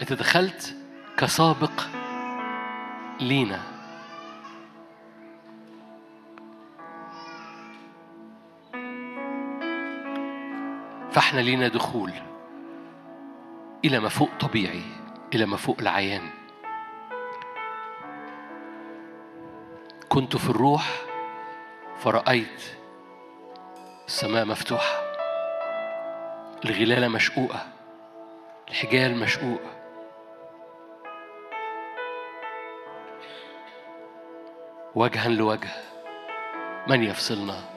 [0.00, 0.76] أنت دخلت
[1.16, 1.82] كسابق
[3.20, 3.60] لينا.
[11.12, 12.12] فاحنا لينا دخول
[13.84, 15.03] إلى ما فوق طبيعي.
[15.34, 16.30] إلى ما فوق العيان.
[20.08, 20.90] كنت في الروح
[21.98, 22.62] فرأيت
[24.06, 25.02] السماء مفتوحة
[26.64, 27.66] الغلالة مشقوقة
[28.68, 29.60] الحجال مشقوق.
[34.94, 35.70] وجها لوجه
[36.88, 37.73] من يفصلنا؟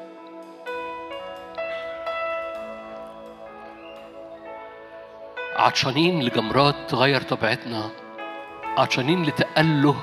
[5.57, 7.89] عطشانين لجمرات تغير طبيعتنا
[8.77, 9.95] عطشانين لتأله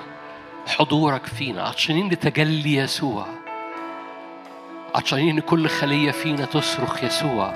[0.66, 3.26] حضورك فينا عطشانين لتجلي يسوع.
[4.94, 7.52] عطشانين إن كل خلية فينا تصرخ يسوع.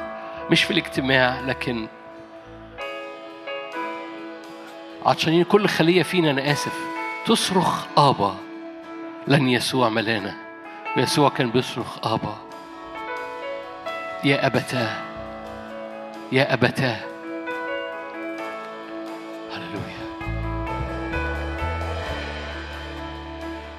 [0.50, 1.88] مش في الاجتماع لكن
[5.06, 6.78] عطشانين كل خلية فينا أنا آسف
[7.26, 8.34] تصرخ آبا.
[9.28, 10.34] لن يسوع ملانا
[10.96, 12.36] ويسوع كان بيصرخ آبا.
[14.24, 14.96] يا أبتاه
[16.32, 17.17] يا أبتاه.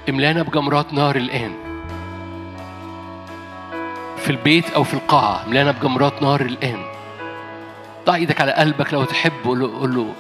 [0.10, 1.52] املانا بجمرات نار الآن.
[4.18, 6.84] في البيت أو في القاعة املانا بجمرات نار الآن.
[8.06, 10.14] ضع إيدك على قلبك لو تحب قول له,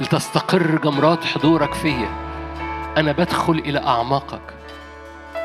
[0.00, 2.08] لتستقر جمرات حضورك فيا.
[2.96, 4.54] أنا بدخل إلى أعماقك.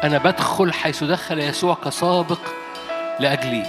[0.03, 2.39] أنا بدخل حيث دخل يسوع كسابق
[3.19, 3.63] لأجلي.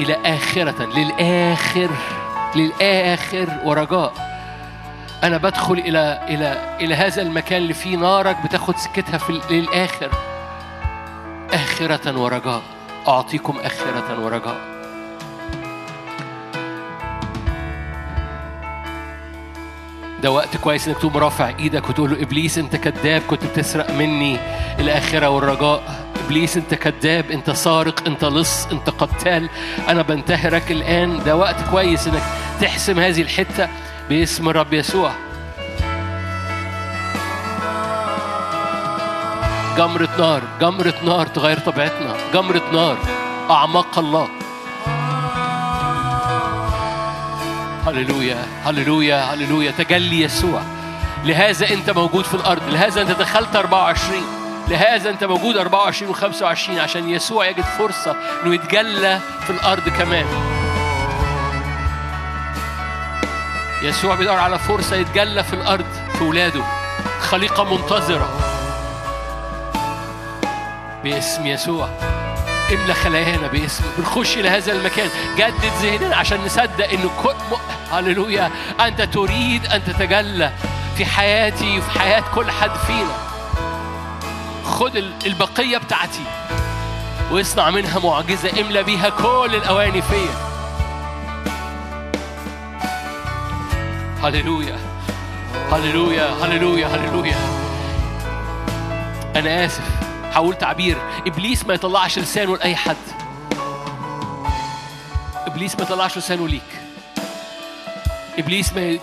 [0.00, 1.90] إلى آخرة للآخر
[2.56, 4.27] للآخر ورجاء.
[5.24, 10.10] أنا بدخل إلى إلى إلى هذا المكان اللي فيه نارك بتاخد سكتها في للآخر.
[11.52, 12.62] آخرة ورجاء.
[13.08, 14.56] أعطيكم آخرة ورجاء.
[20.22, 24.38] ده وقت كويس إنك تقوم رافع إيدك وتقول له إبليس أنت كذاب كنت بتسرق مني.
[24.78, 25.82] الآخرة والرجاء.
[26.24, 29.48] إبليس أنت كذاب أنت سارق أنت لص أنت قتال.
[29.88, 31.24] أنا بنتهرك الآن.
[31.24, 32.22] ده وقت كويس إنك
[32.60, 33.68] تحسم هذه الحتة.
[34.08, 35.12] باسم الرب يسوع.
[39.76, 42.16] جمرة نار جمرة نار تغير طبيعتنا.
[42.34, 42.98] جمرة نار
[43.50, 44.28] أعماق الله.
[47.86, 49.70] هللويا هللويا هللويا.
[49.70, 50.62] تجلي يسوع.
[51.24, 52.62] لهذا أنت موجود في الأرض.
[52.68, 54.22] لهذا أنت دخلت 24
[54.68, 60.26] لهذا أنت موجود 24 و25 عشان يسوع يجد فرصة إنه يتجلى في الأرض كمان.
[63.82, 65.86] يسوع بيدور على فرصة يتجلى في الأرض
[66.18, 66.62] في ولاده.
[67.20, 68.28] خليقة منتظرة.
[71.04, 71.88] باسم يسوع.
[72.72, 73.84] املى خلايانا باسم.
[73.98, 75.08] بنخش إلى هذا المكان.
[75.36, 77.34] جدد ذهننا عشان نصدق إن كل.
[77.92, 78.50] هللويا.
[78.80, 80.52] أنت تريد أن تتجلى
[80.96, 83.14] في حياتي وفي حياة كل حد فينا.
[84.64, 86.24] خد ال- البقية بتاعتي.
[87.30, 88.60] واصنع منها معجزة.
[88.60, 90.47] املى بيها كل الأواني فيا.
[94.22, 94.78] هللويا
[95.72, 97.36] هللويا هللويا هللويا
[99.36, 99.90] أنا آسف.
[100.34, 100.96] حاول تعبير
[101.26, 102.96] إبليس ما يطلعش لسانه لأي حد.
[105.46, 106.62] إبليس ما يطلعش لسانه ليك.
[108.38, 108.98] إبليس ما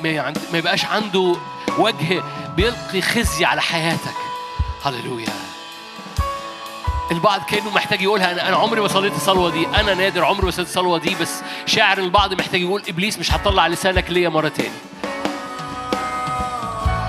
[0.52, 1.36] ما يبقاش عنده
[1.78, 2.24] وجه
[2.56, 4.16] بيلقي خزي على حياتك.
[4.86, 5.30] هللويا.
[7.12, 9.68] البعض كأنه محتاج يقولها أنا أنا عمري ما صليت الصلوة دي.
[9.68, 13.68] أنا نادر عمري ما صليت الصلوة دي بس شاعر البعض محتاج يقول إبليس مش هتطلع
[13.68, 14.70] لسانك ليا مرة تاني.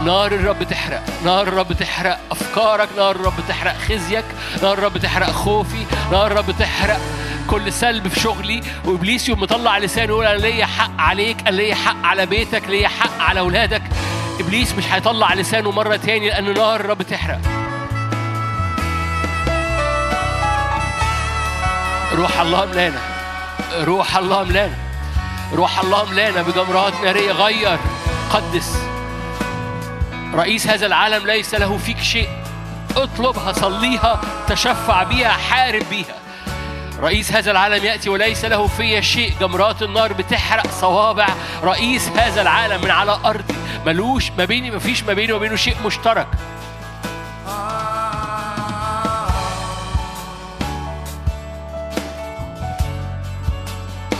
[0.07, 4.25] نار الرب تحرق نار الرب تحرق أفكارك نار الرب تحرق خزيك
[4.63, 7.01] نار الرب تحرق خوفي نار الرب تحرق
[7.51, 8.63] كل سلب في شغلي.
[8.85, 12.89] وإبليس يوم مطلع لسانه يقول أنا ليا حق عليك أنا ليا حق على بيتك ليا
[12.89, 13.83] حق على أولادك.
[14.41, 17.41] إبليس مش هيطلع لسانه مرة تاني لأن نار الرب تحرق.
[22.15, 23.01] روح الله ملانا
[23.85, 24.75] روح الله ملانا
[25.53, 27.33] روح الله ملانا بجمرات نارية.
[27.33, 27.79] غير
[28.33, 28.96] قدس.
[30.35, 32.29] رئيس هذا العالم ليس له فيك شيء.
[32.97, 36.15] اطلبها صليها تشفع بيها حارب بيها.
[37.01, 39.33] رئيس هذا العالم يأتي وليس له في شيء.
[39.41, 41.27] جمرات النار بتحرق صوابع
[41.65, 43.55] رئيس هذا العالم من على أرضي
[43.87, 46.29] ملوش ما بيني ما فيش ما بيني وبينه شيء مشترك.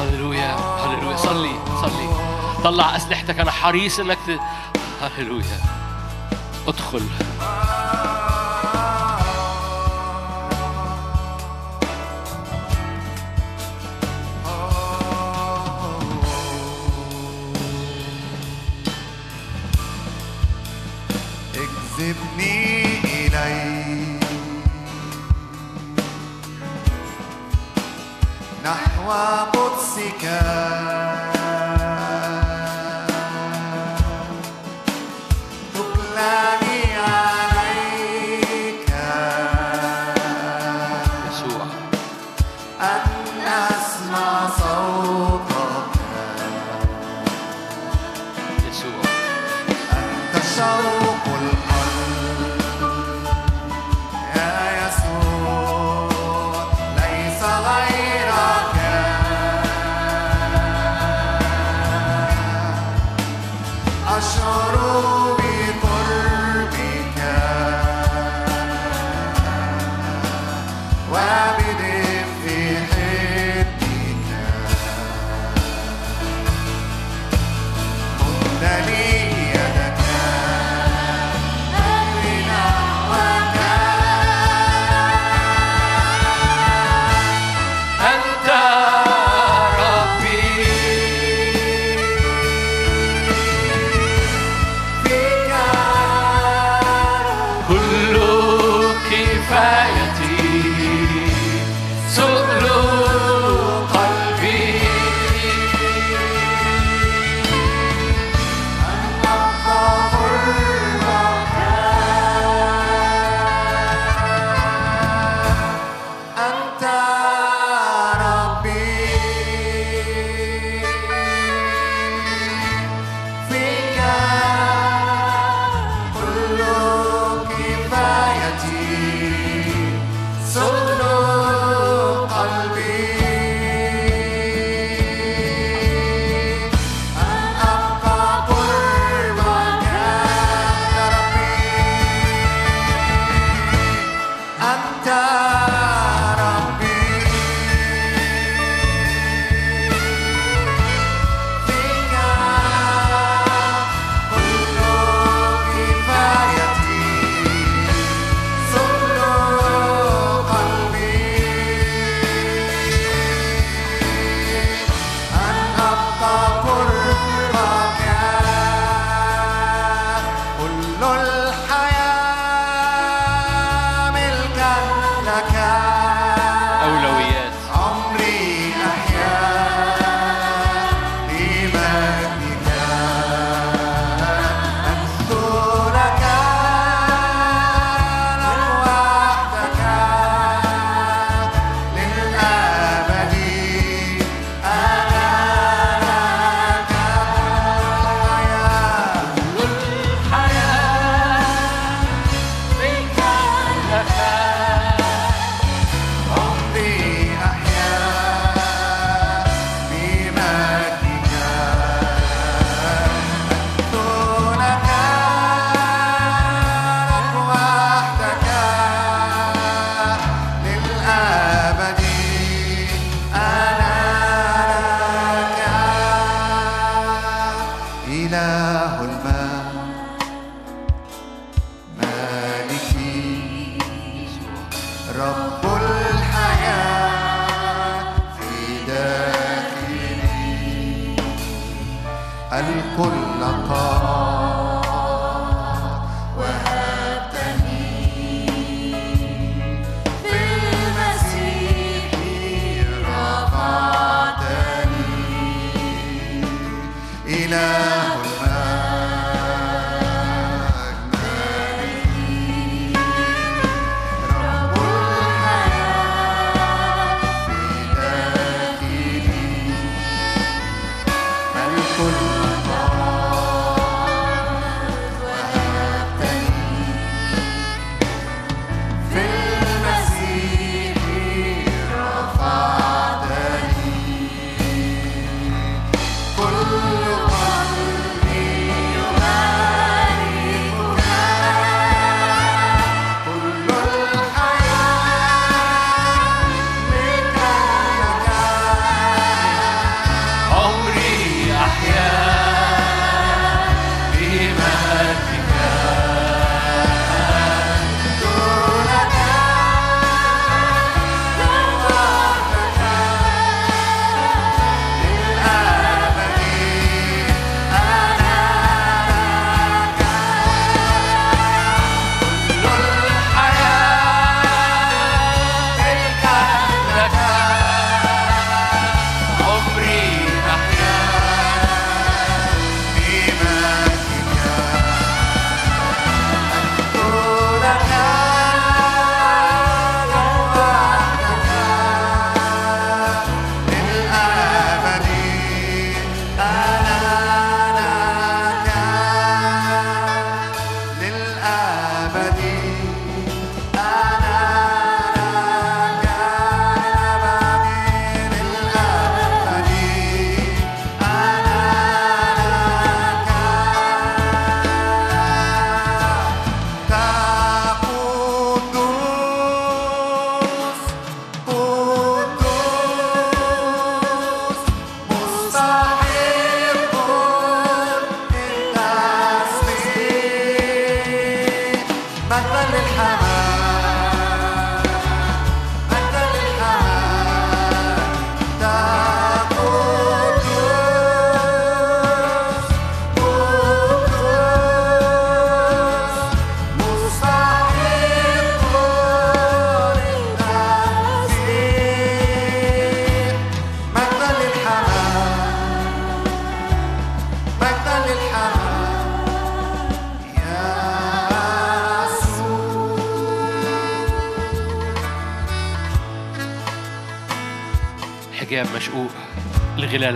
[0.01, 1.17] هللويا هللويا.
[1.17, 2.09] صلي صلي.
[2.65, 4.41] طلع أسلحتك أنا حريص إنك ت...
[5.19, 5.76] هللويا.
[6.69, 7.03] أدخل.
[21.55, 24.27] اجذبني إليك
[28.65, 29.11] نحو
[29.53, 30.96] قدسك.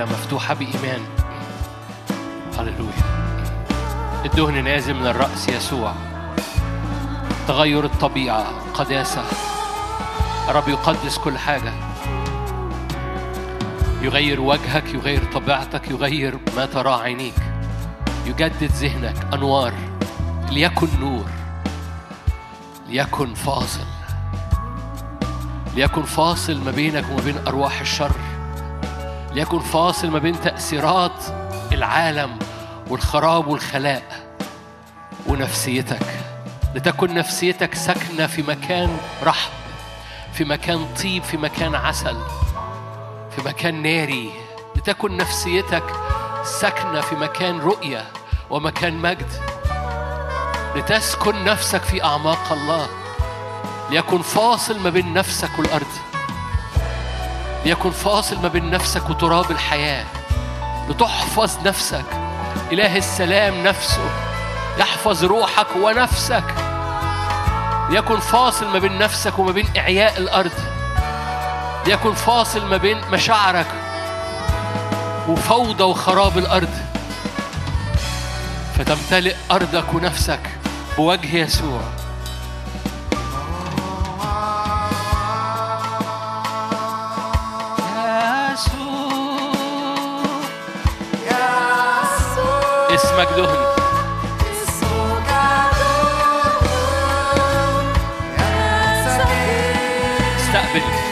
[0.01, 1.01] الغلالة مفتوحة بإيمان.
[2.59, 3.21] هللويا.
[4.25, 5.95] الدهن نازل من الرأس يسوع.
[7.49, 9.25] تغير الطبيعة قداسة.
[10.49, 11.73] الرب يقدس كل حاجة.
[14.03, 17.35] يغير وجهك يغير طبيعتك يغير ما تراه عينيك.
[18.27, 19.73] يجدد ذهنك أنوار.
[20.51, 21.27] ليكن نور.
[22.89, 23.87] ليكن فاصل.
[25.75, 28.30] ليكن فاصل ما بينك وما بين أرواح الشر.
[29.33, 31.25] ليكن فاصل ما بين تأثيرات
[31.73, 32.39] العالم
[32.89, 34.03] والخراب والخلاء
[35.27, 36.07] ونفسيتك.
[36.75, 39.51] لتكن نفسيتك ساكنة في مكان رحم
[40.33, 42.17] في مكان طيب في مكان عسل
[43.37, 44.31] في مكان ناري.
[44.77, 45.85] لتكن نفسيتك
[46.45, 48.05] ساكنة في مكان رؤية
[48.51, 49.33] ومكان مجد.
[50.77, 52.87] لتسكن نفسك في أعماق الله.
[53.91, 56.10] ليكن فاصل ما بين نفسك والأرض.
[57.65, 60.05] ليكن فاصل ما بين نفسك وتراب الحياة.
[60.89, 62.05] لتحفظ نفسك.
[62.73, 64.11] إله السلام نفسه.
[64.79, 66.45] يحفظ روحك ونفسك.
[67.91, 70.53] ليكن فاصل ما بين نفسك وما بين إعياء الأرض.
[71.87, 73.67] ليكن فاصل ما بين مشاعرك
[75.29, 76.75] وفوضى وخراب الأرض.
[78.79, 80.41] فتمتلئ أرضك ونفسك
[80.97, 81.81] بوجه يسوع.
[93.20, 93.58] يسوع اسمك دهن
[94.64, 95.30] اسمك
[95.80, 96.62] نور
[98.40, 101.09] يا سكين استقبل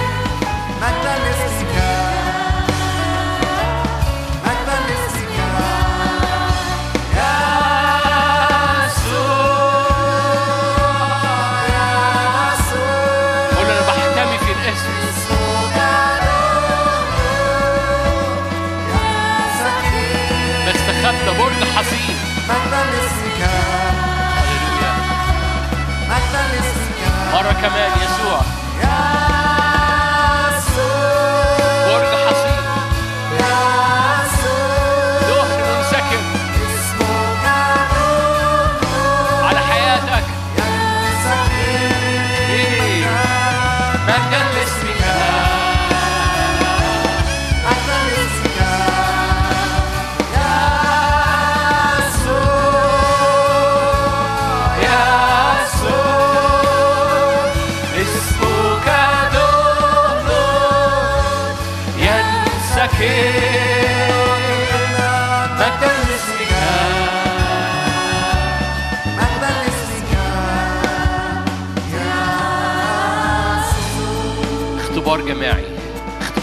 [27.62, 28.57] كمان يسوع.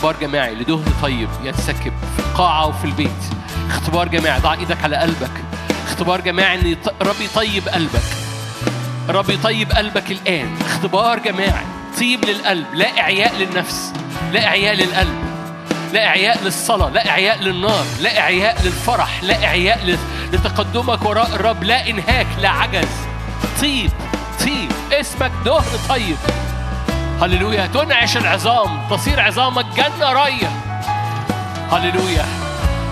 [0.06, 3.10] اختبار جماعي لدهن طيب ينسكب في القاعة وفي البيت.
[3.70, 5.32] اختبار جماعي ضع إيدك على قلبك.
[5.88, 8.02] اختبار جماعي ان يط- رب يطيب قلبك.
[9.10, 10.58] رب يطيب قلبك الآن.
[10.66, 11.66] اختبار جماعي
[12.00, 13.94] طيب للقلب لا إعياء للنفس
[14.34, 15.16] لا إعياء للقلب
[15.94, 19.98] لا إعياء للصلاة لا إعياء للنار لا إعياء للفرح لا إعياء
[20.34, 22.88] لتقدمك وراء الرب لا إنهاك لا عجز.
[23.62, 23.92] طيب
[24.46, 26.18] طيب اسمك دهن طيب.
[27.22, 27.68] هللويا.
[27.68, 30.48] تنعش العظام تصير عظامك جنة رية
[31.72, 32.26] هللويا.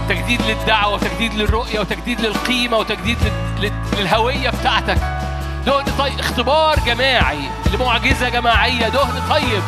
[0.10, 4.98] تجديد للدعوة وتجديد للرؤية وتجديد للقيمة وتجديد لل- لل- للهوية بتاعتك.
[5.66, 7.40] دهن طيب اختبار جماعي
[7.74, 8.90] لمعجزة جماعية.
[8.90, 9.64] دهن طيب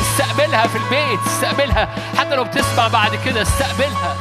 [0.00, 1.88] استقبلها في البيت استقبلها.
[2.18, 4.16] حتى لو بتسمع بعد كده استقبلها.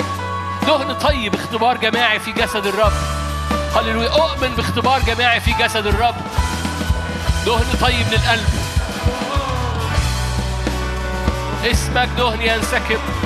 [0.67, 2.93] دهن طيب اختبار جماعي في جسد الرب.
[3.75, 4.09] هللويا.
[4.09, 6.15] اؤمن باختبار جماعي في جسد الرب.
[7.45, 8.49] دهن طيب للقلب.
[11.65, 13.18] اسمك دهن ينسكب.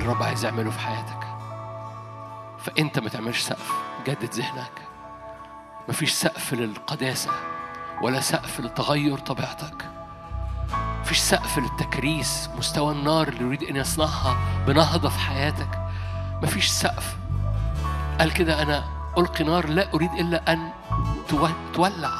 [0.00, 1.26] اللي الرب عايز يعمله في حياتك.
[2.58, 3.72] فأنت ما تعملش سقف
[4.06, 4.72] جدد ذهنك.
[5.88, 7.30] مفيش سقف للقداسة
[8.02, 9.90] ولا سقف لتغير طبيعتك.
[11.00, 14.36] مفيش سقف للتكريس مستوى النار اللي يريد أن يصنعها
[14.66, 15.78] بنهضة في حياتك.
[16.42, 17.16] مفيش سقف.
[18.18, 18.84] قال كده أنا
[19.18, 20.70] ألقي نار لا أريد إلا أن
[21.28, 22.10] تو- تولع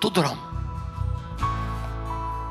[0.00, 0.36] تضرم.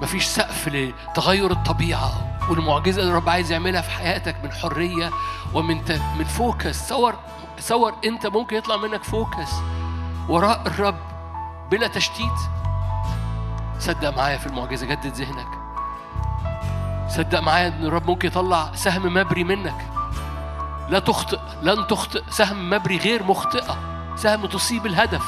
[0.01, 2.32] مفيش سقف لتغير الطبيعة.
[2.49, 5.09] والمعجزة اللي الرب عايز يعملها في حياتك من حرية
[5.53, 5.77] ومن.
[6.17, 6.85] من focus.
[6.85, 7.15] تصور
[7.57, 9.49] تصور انت ممكن يطلع منك focus.
[10.29, 10.97] وراء الرب
[11.71, 12.39] بلا تشتيت.
[13.79, 15.47] صدق معايا في المعجزة جدد ذهنك.
[17.09, 19.85] صدق معايا إن الرب ممكن يطلع سهم مبري منك.
[20.89, 22.23] لا تخطئ لن تخطئ.
[22.29, 23.77] سهم مبري غير مخطئة.
[24.15, 25.25] سهم تصيب الهدف.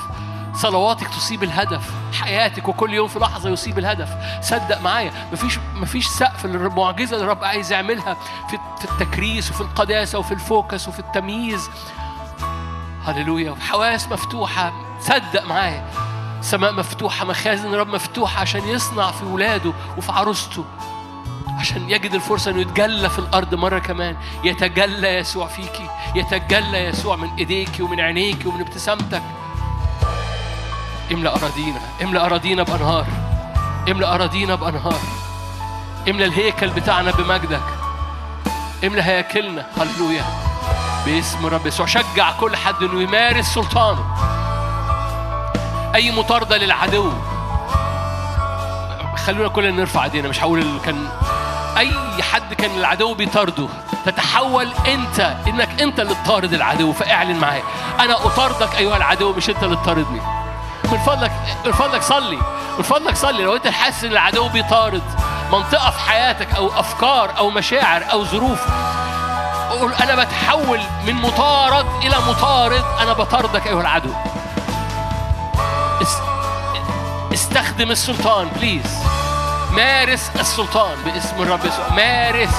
[0.62, 4.10] صلواتك تصيب الهدف حياتك وكل يوم في لحظة يصيب الهدف.
[4.42, 8.18] صدق معايا مفيش مفيش سقف للمعجزة اللي الرب عايز يعملها
[8.50, 11.70] في في التكريس وفي القداسة وفي الفوكس وفي التمييز.
[13.06, 14.74] هللويا وحواس مفتوحة.
[15.00, 15.86] صدق معايا.
[16.42, 20.66] سماء مفتوحة مخازن الرب مفتوحة عشان يصنع في ولاده وفي عروسته.
[21.60, 24.18] عشان يجد الفرصة إنه يتجلى في الأرض مرة كمان.
[24.44, 29.24] يتجلى يسوع فيكي يتجلى يسوع من ايديكي ومن عينيكي ومن ابتسامتك.
[31.12, 33.06] املأ أراضينا املأ أراضينا بأنهار
[33.90, 35.00] املأ أراضينا بأنهار
[36.10, 37.64] املأ الهيكل بتاعنا بمجدك
[38.84, 40.26] املأ هياكلنا هللويا
[41.06, 41.86] باسم رب يسوع.
[41.86, 44.06] شجع كل حد إنه يمارس سلطانه.
[45.96, 47.12] أي مطاردة للعدو.
[49.26, 51.08] خلونا كلنا نرفع إيدينا مش هقول كان
[51.78, 53.68] أي حد كان العدو بيطارده.
[54.06, 57.62] تتحول أنت إنك أنت اللي تطارد العدو فاعلن معاه
[58.00, 60.22] أنا أطاردك أيها العدو مش أنت اللي تطاردني.
[60.92, 61.32] من فضلك
[61.66, 62.38] من فضلك صلي
[62.78, 63.44] من فضلك صلي.
[63.44, 65.02] لو انت حاسس ان العدو بيطارد
[65.52, 68.60] منطقة في حياتك أو أفكار أو مشاعر أو ظروف
[69.72, 74.10] قول أنا بتحول من مطارد إلى مطارد أنا بطاردك أيها العدو.
[76.02, 76.22] اس-
[77.34, 78.98] استخدم السلطان بليز
[79.72, 81.90] مارس السلطان باسم الرب يسوع.
[81.96, 82.50] مارس.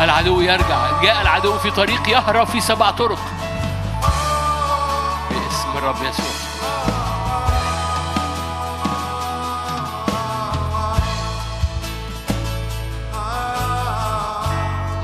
[0.00, 1.02] العدو يرجع.
[1.02, 3.18] جاء العدو في طريق يهرب في سبع طرق.
[5.30, 6.26] باسم الرب يسوع.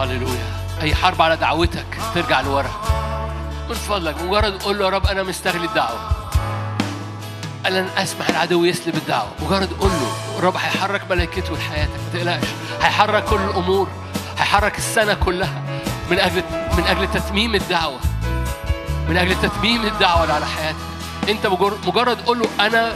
[0.00, 0.54] هللويا.
[0.82, 2.70] أي حرب على دعوتك ترجع لورا.
[3.68, 4.22] من فضلك.
[4.22, 5.98] مجرد قول له يا رب أنا مستغل الدعوة.
[7.64, 9.28] لن أسمح العدو يسلب الدعوة.
[9.40, 10.38] مجرد قول له.
[10.38, 11.90] الرب هيحرك ملائكته لحياتك.
[11.90, 12.48] ما تقلقش.
[12.82, 13.88] هيحرك كل الأمور.
[14.54, 15.62] هيحرك السنة كلها
[16.10, 16.42] من أجل
[16.78, 17.98] من أجل تتميم الدعوة.
[19.08, 20.76] من أجل تتميم الدعوة اللي على حياتك.
[21.28, 21.46] أنت
[21.86, 22.92] مجرد قول له أنا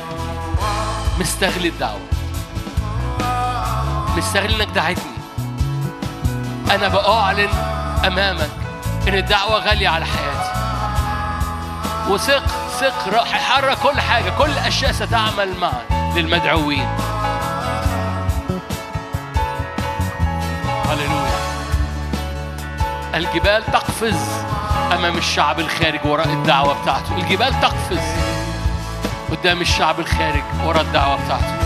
[1.21, 2.01] مستغل الدعوة.
[4.17, 5.19] مستغل إنك دعيتني.
[6.71, 7.51] أنا بأعلن
[8.07, 8.51] أمامك
[9.09, 10.53] إن الدعوة غالية على حياتي.
[12.09, 12.47] وثق
[12.81, 14.31] ثق راح يحرك كل حاجة.
[14.39, 16.89] كل أشياء ستعمل معا للمدعوين.
[20.89, 21.38] هللويا.
[23.19, 24.17] الجبال تقفز
[24.93, 27.17] أمام الشعب الخارج وراء الدعوة بتاعته.
[27.17, 28.03] الجبال تقفز
[29.31, 31.58] قدام الشعب الخارج وراء الدعوة بتاعته.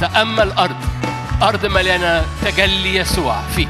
[0.00, 0.76] تأمل الأرض
[1.42, 3.68] أرض مليانة تجلي يسوع فيك.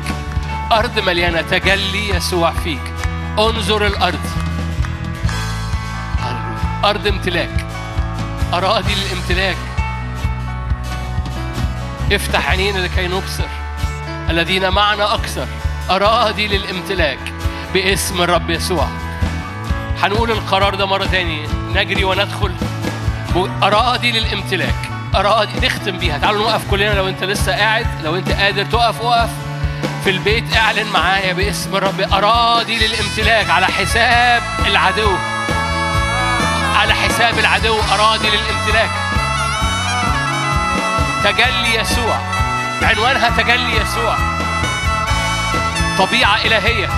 [0.72, 2.92] أرض مليانة تجلي يسوع فيك.
[3.38, 4.18] انظر هللويا
[6.84, 7.66] أرض امتلاك.
[8.52, 9.56] أراضي للامتلاك
[12.12, 13.48] افتح عينينا لكي نبصر.
[14.30, 15.46] الذين معنا أكثر.
[15.90, 17.18] أراضي للامتلاك.
[17.74, 18.88] باسم الرب يسوع.
[20.02, 22.52] هنقول القرار ده مرة تاني نجري وندخل.
[23.62, 24.77] أراضي للامتلاك.
[25.18, 26.18] أراضي نختم بيها.
[26.18, 29.30] تعالوا نوقف كلنا لو أنت لسه قاعد لو أنت قادر تقف وقف.
[30.04, 32.00] في البيت اعلن معايا باسم الرب.
[32.12, 35.12] أراضي للامتلاك على حساب العدو.
[36.76, 38.90] على حساب العدو أراضي للامتلاك.
[41.24, 42.18] تجلي يسوع.
[42.82, 44.16] عنوانها تجلي يسوع.
[45.98, 46.88] طبيعة إلهية.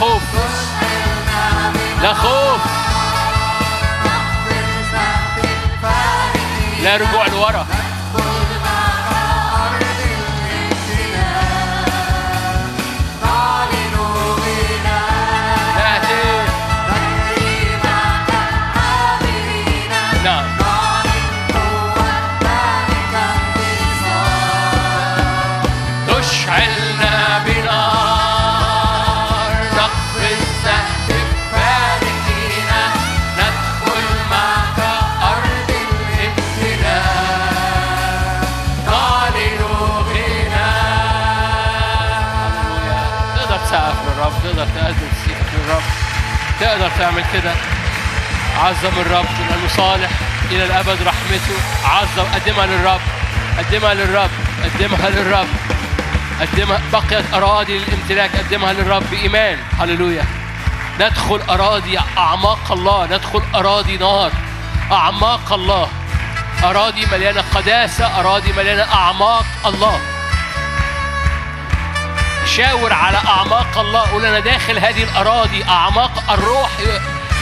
[0.00, 0.22] خوف
[2.02, 2.60] لا خوف
[6.82, 7.79] لا رجوع لورا.
[46.70, 47.52] تقدر تعمل كده.
[48.58, 50.10] عظم الرب لأنه صالح
[50.50, 51.56] إلى الأبد رحمته.
[51.84, 53.00] عظم قدمها للرب
[53.58, 54.30] قدمها للرب
[54.64, 55.48] قدمها للرب.
[56.40, 59.58] قدمها بقيت أراضي للامتلاك قدمها للرب بإيمان.
[59.80, 60.24] هللويا.
[61.00, 64.32] ندخل أراضي أعماق الله ندخل أراضي نار.
[64.92, 65.88] أعماق الله.
[66.64, 70.00] أراضي مليانة قداسة أراضي مليانة أعماق الله.
[72.56, 74.10] شاور على أعماق الله.
[74.10, 76.70] قول أنا داخل هذه الأراضي أعماق الروح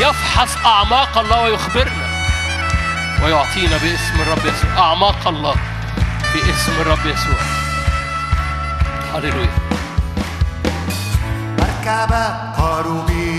[0.01, 2.09] يفحص أعماق الله ويخبرنا.
[3.25, 4.79] ويعطينا باسم الرب يسوع.
[4.79, 5.55] أعماق الله
[6.35, 7.41] باسم الرب يسوع.
[9.15, 9.59] هللويا.
[11.59, 12.25] مركبة
[12.57, 13.38] قاروبي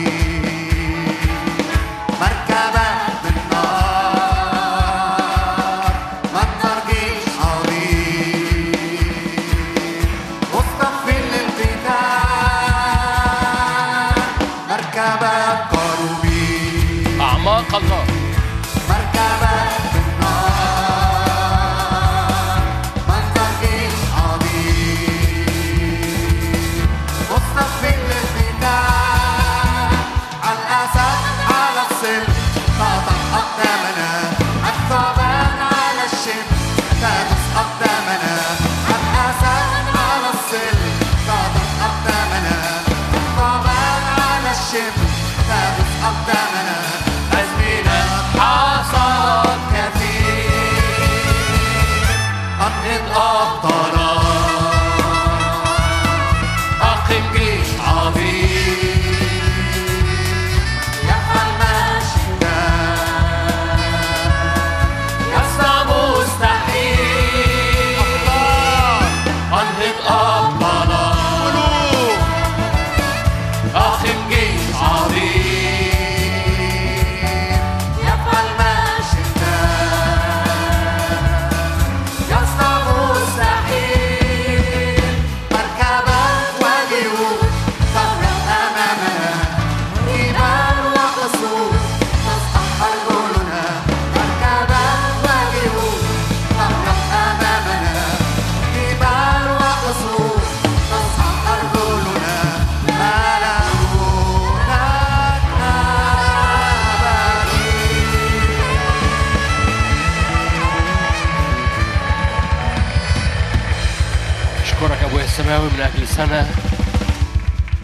[116.19, 116.49] سنة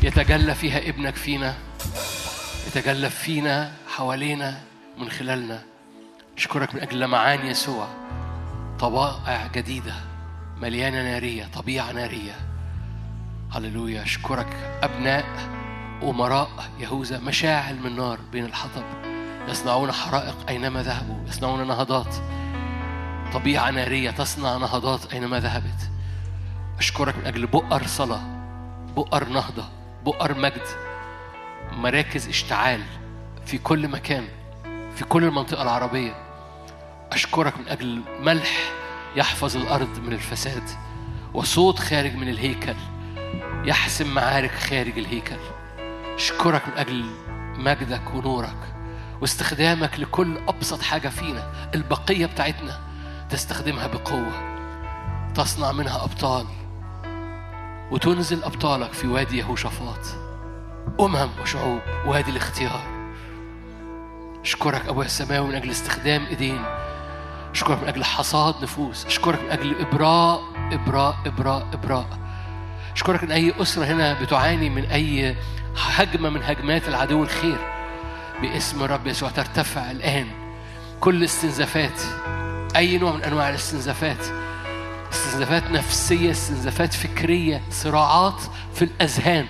[0.04, 1.56] يتجلى فيها ابنك فينا
[2.68, 4.62] يتجلى فينا حوالينا
[4.98, 5.64] من خلالنا.
[6.38, 7.88] أشكرك من أجل لمعان يسوع
[8.80, 9.94] طبائع جديدة
[10.58, 12.36] مليانة نارية طبيعة نارية.
[13.52, 14.04] هللويا.
[14.04, 15.26] أشكرك أبناء
[16.04, 16.50] أمراء
[16.80, 18.84] يهوذا مشاعل من نار بين الحطب.
[19.48, 22.16] يصنعون حرائق أينما ذهبوا يصنعون نهضات.
[23.34, 25.95] طبيعة نارية تصنع نهضات أينما ذهبت.
[26.78, 28.22] أشكرك من أجل بؤر صلاة
[28.96, 29.66] بؤر نهضة
[30.06, 30.62] بؤر مجد
[31.72, 32.82] مراكز اشتعال
[33.46, 34.28] في كل مكان
[34.96, 36.14] في كل المنطقة العربية.
[37.12, 38.72] أشكرك من أجل ملح
[39.16, 40.64] يحفظ الأرض من الفساد
[41.34, 42.76] وصوت خارج من الهيكل
[43.66, 45.40] يحسم معارك خارج الهيكل.
[46.16, 47.06] أشكرك من أجل
[47.58, 48.76] مجدك ونورك
[49.22, 52.80] واستخدامك لكل أبسط حاجة فينا البقية بتاعتنا
[53.30, 54.56] تستخدمها بقوة
[55.34, 56.46] تصنع منها أبطال.
[57.92, 60.00] وتنزل أبطالك في وادي يهوشافاط.
[61.00, 62.82] أمم وشعوب وادي الاختيار.
[64.44, 66.66] أشكرك أبويا السماوي من أجل استخدام إيدين.
[67.52, 69.06] أشكرك من أجل حصاد نفوس.
[69.06, 70.42] أشكرك من أجل إبراء
[70.72, 72.06] إبراء إبراء إبراء.
[72.96, 75.36] أشكرك إن أي أسرة هنا بتعاني من أي
[75.78, 77.58] هجمة من هجمات العدو الخير.
[78.42, 80.28] باسم الرب يسوع ترتفع الآن.
[81.00, 82.02] كل استنزافات
[82.76, 84.26] أي نوع من أنواع الاستنزافات
[85.14, 88.42] استنزافات نفسية استنزافات فكرية صراعات
[88.74, 89.46] في الأذهان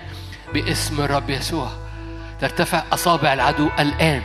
[0.54, 1.68] باسم الرب يسوع.
[2.40, 4.22] ترتفع أصابع العدو الآن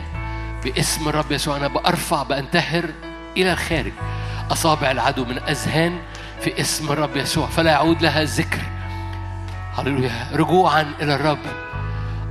[0.64, 1.56] باسم الرب يسوع.
[1.56, 2.84] أنا بأرفع بأنتهر
[3.36, 3.92] إلى الخارج.
[4.50, 5.98] أصابع العدو من أذهان
[6.40, 7.46] في اسم الرب يسوع.
[7.46, 8.60] فلا يعود لها ذكر.
[9.74, 10.28] هللويا.
[10.32, 11.38] رجوعا إلى الرب.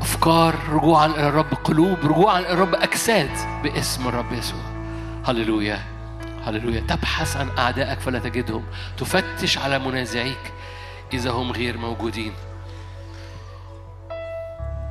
[0.02, 1.54] أفكار رجوعا إلى الرب.
[1.54, 2.76] قلوب رجوعا إلى الرب.
[2.76, 3.30] أجساد
[3.64, 4.62] باسم الرب يسوع.
[5.26, 5.80] هللويا.
[6.46, 6.82] هللويا.
[6.82, 8.66] تبحث عن أعدائك فلا تجدهم.
[8.98, 10.54] تفتش على منازعيك
[11.14, 12.34] إذا هم غير موجودين.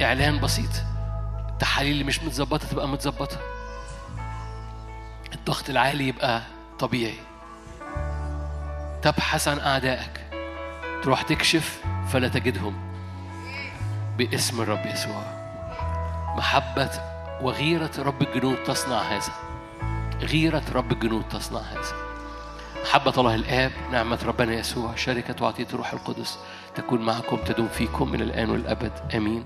[0.02, 0.70] إعلان بسيط.
[1.48, 3.39] التحاليل اللي مش متظبطة تبقى متظبطة.
[5.35, 6.43] الضغط العالي يبقى
[6.78, 7.18] طبيعي.
[9.02, 10.20] تبحث عن أعدائك.
[11.02, 12.90] تروح تكشف فلا تجدهم.
[14.18, 15.22] باسم الرب يسوع.
[16.36, 16.90] محبة
[17.40, 19.49] وغيرة رب الجنود تصنع هذا.
[20.20, 21.94] غيرة رب الجنود تصنع هذا.
[22.82, 26.38] محبة الله الآب نعمة ربنا يسوع شركة وعطية الروح القدس
[26.74, 28.92] تكون معكم تدوم فيكم من الآن والأبد.
[29.14, 29.44] آمين.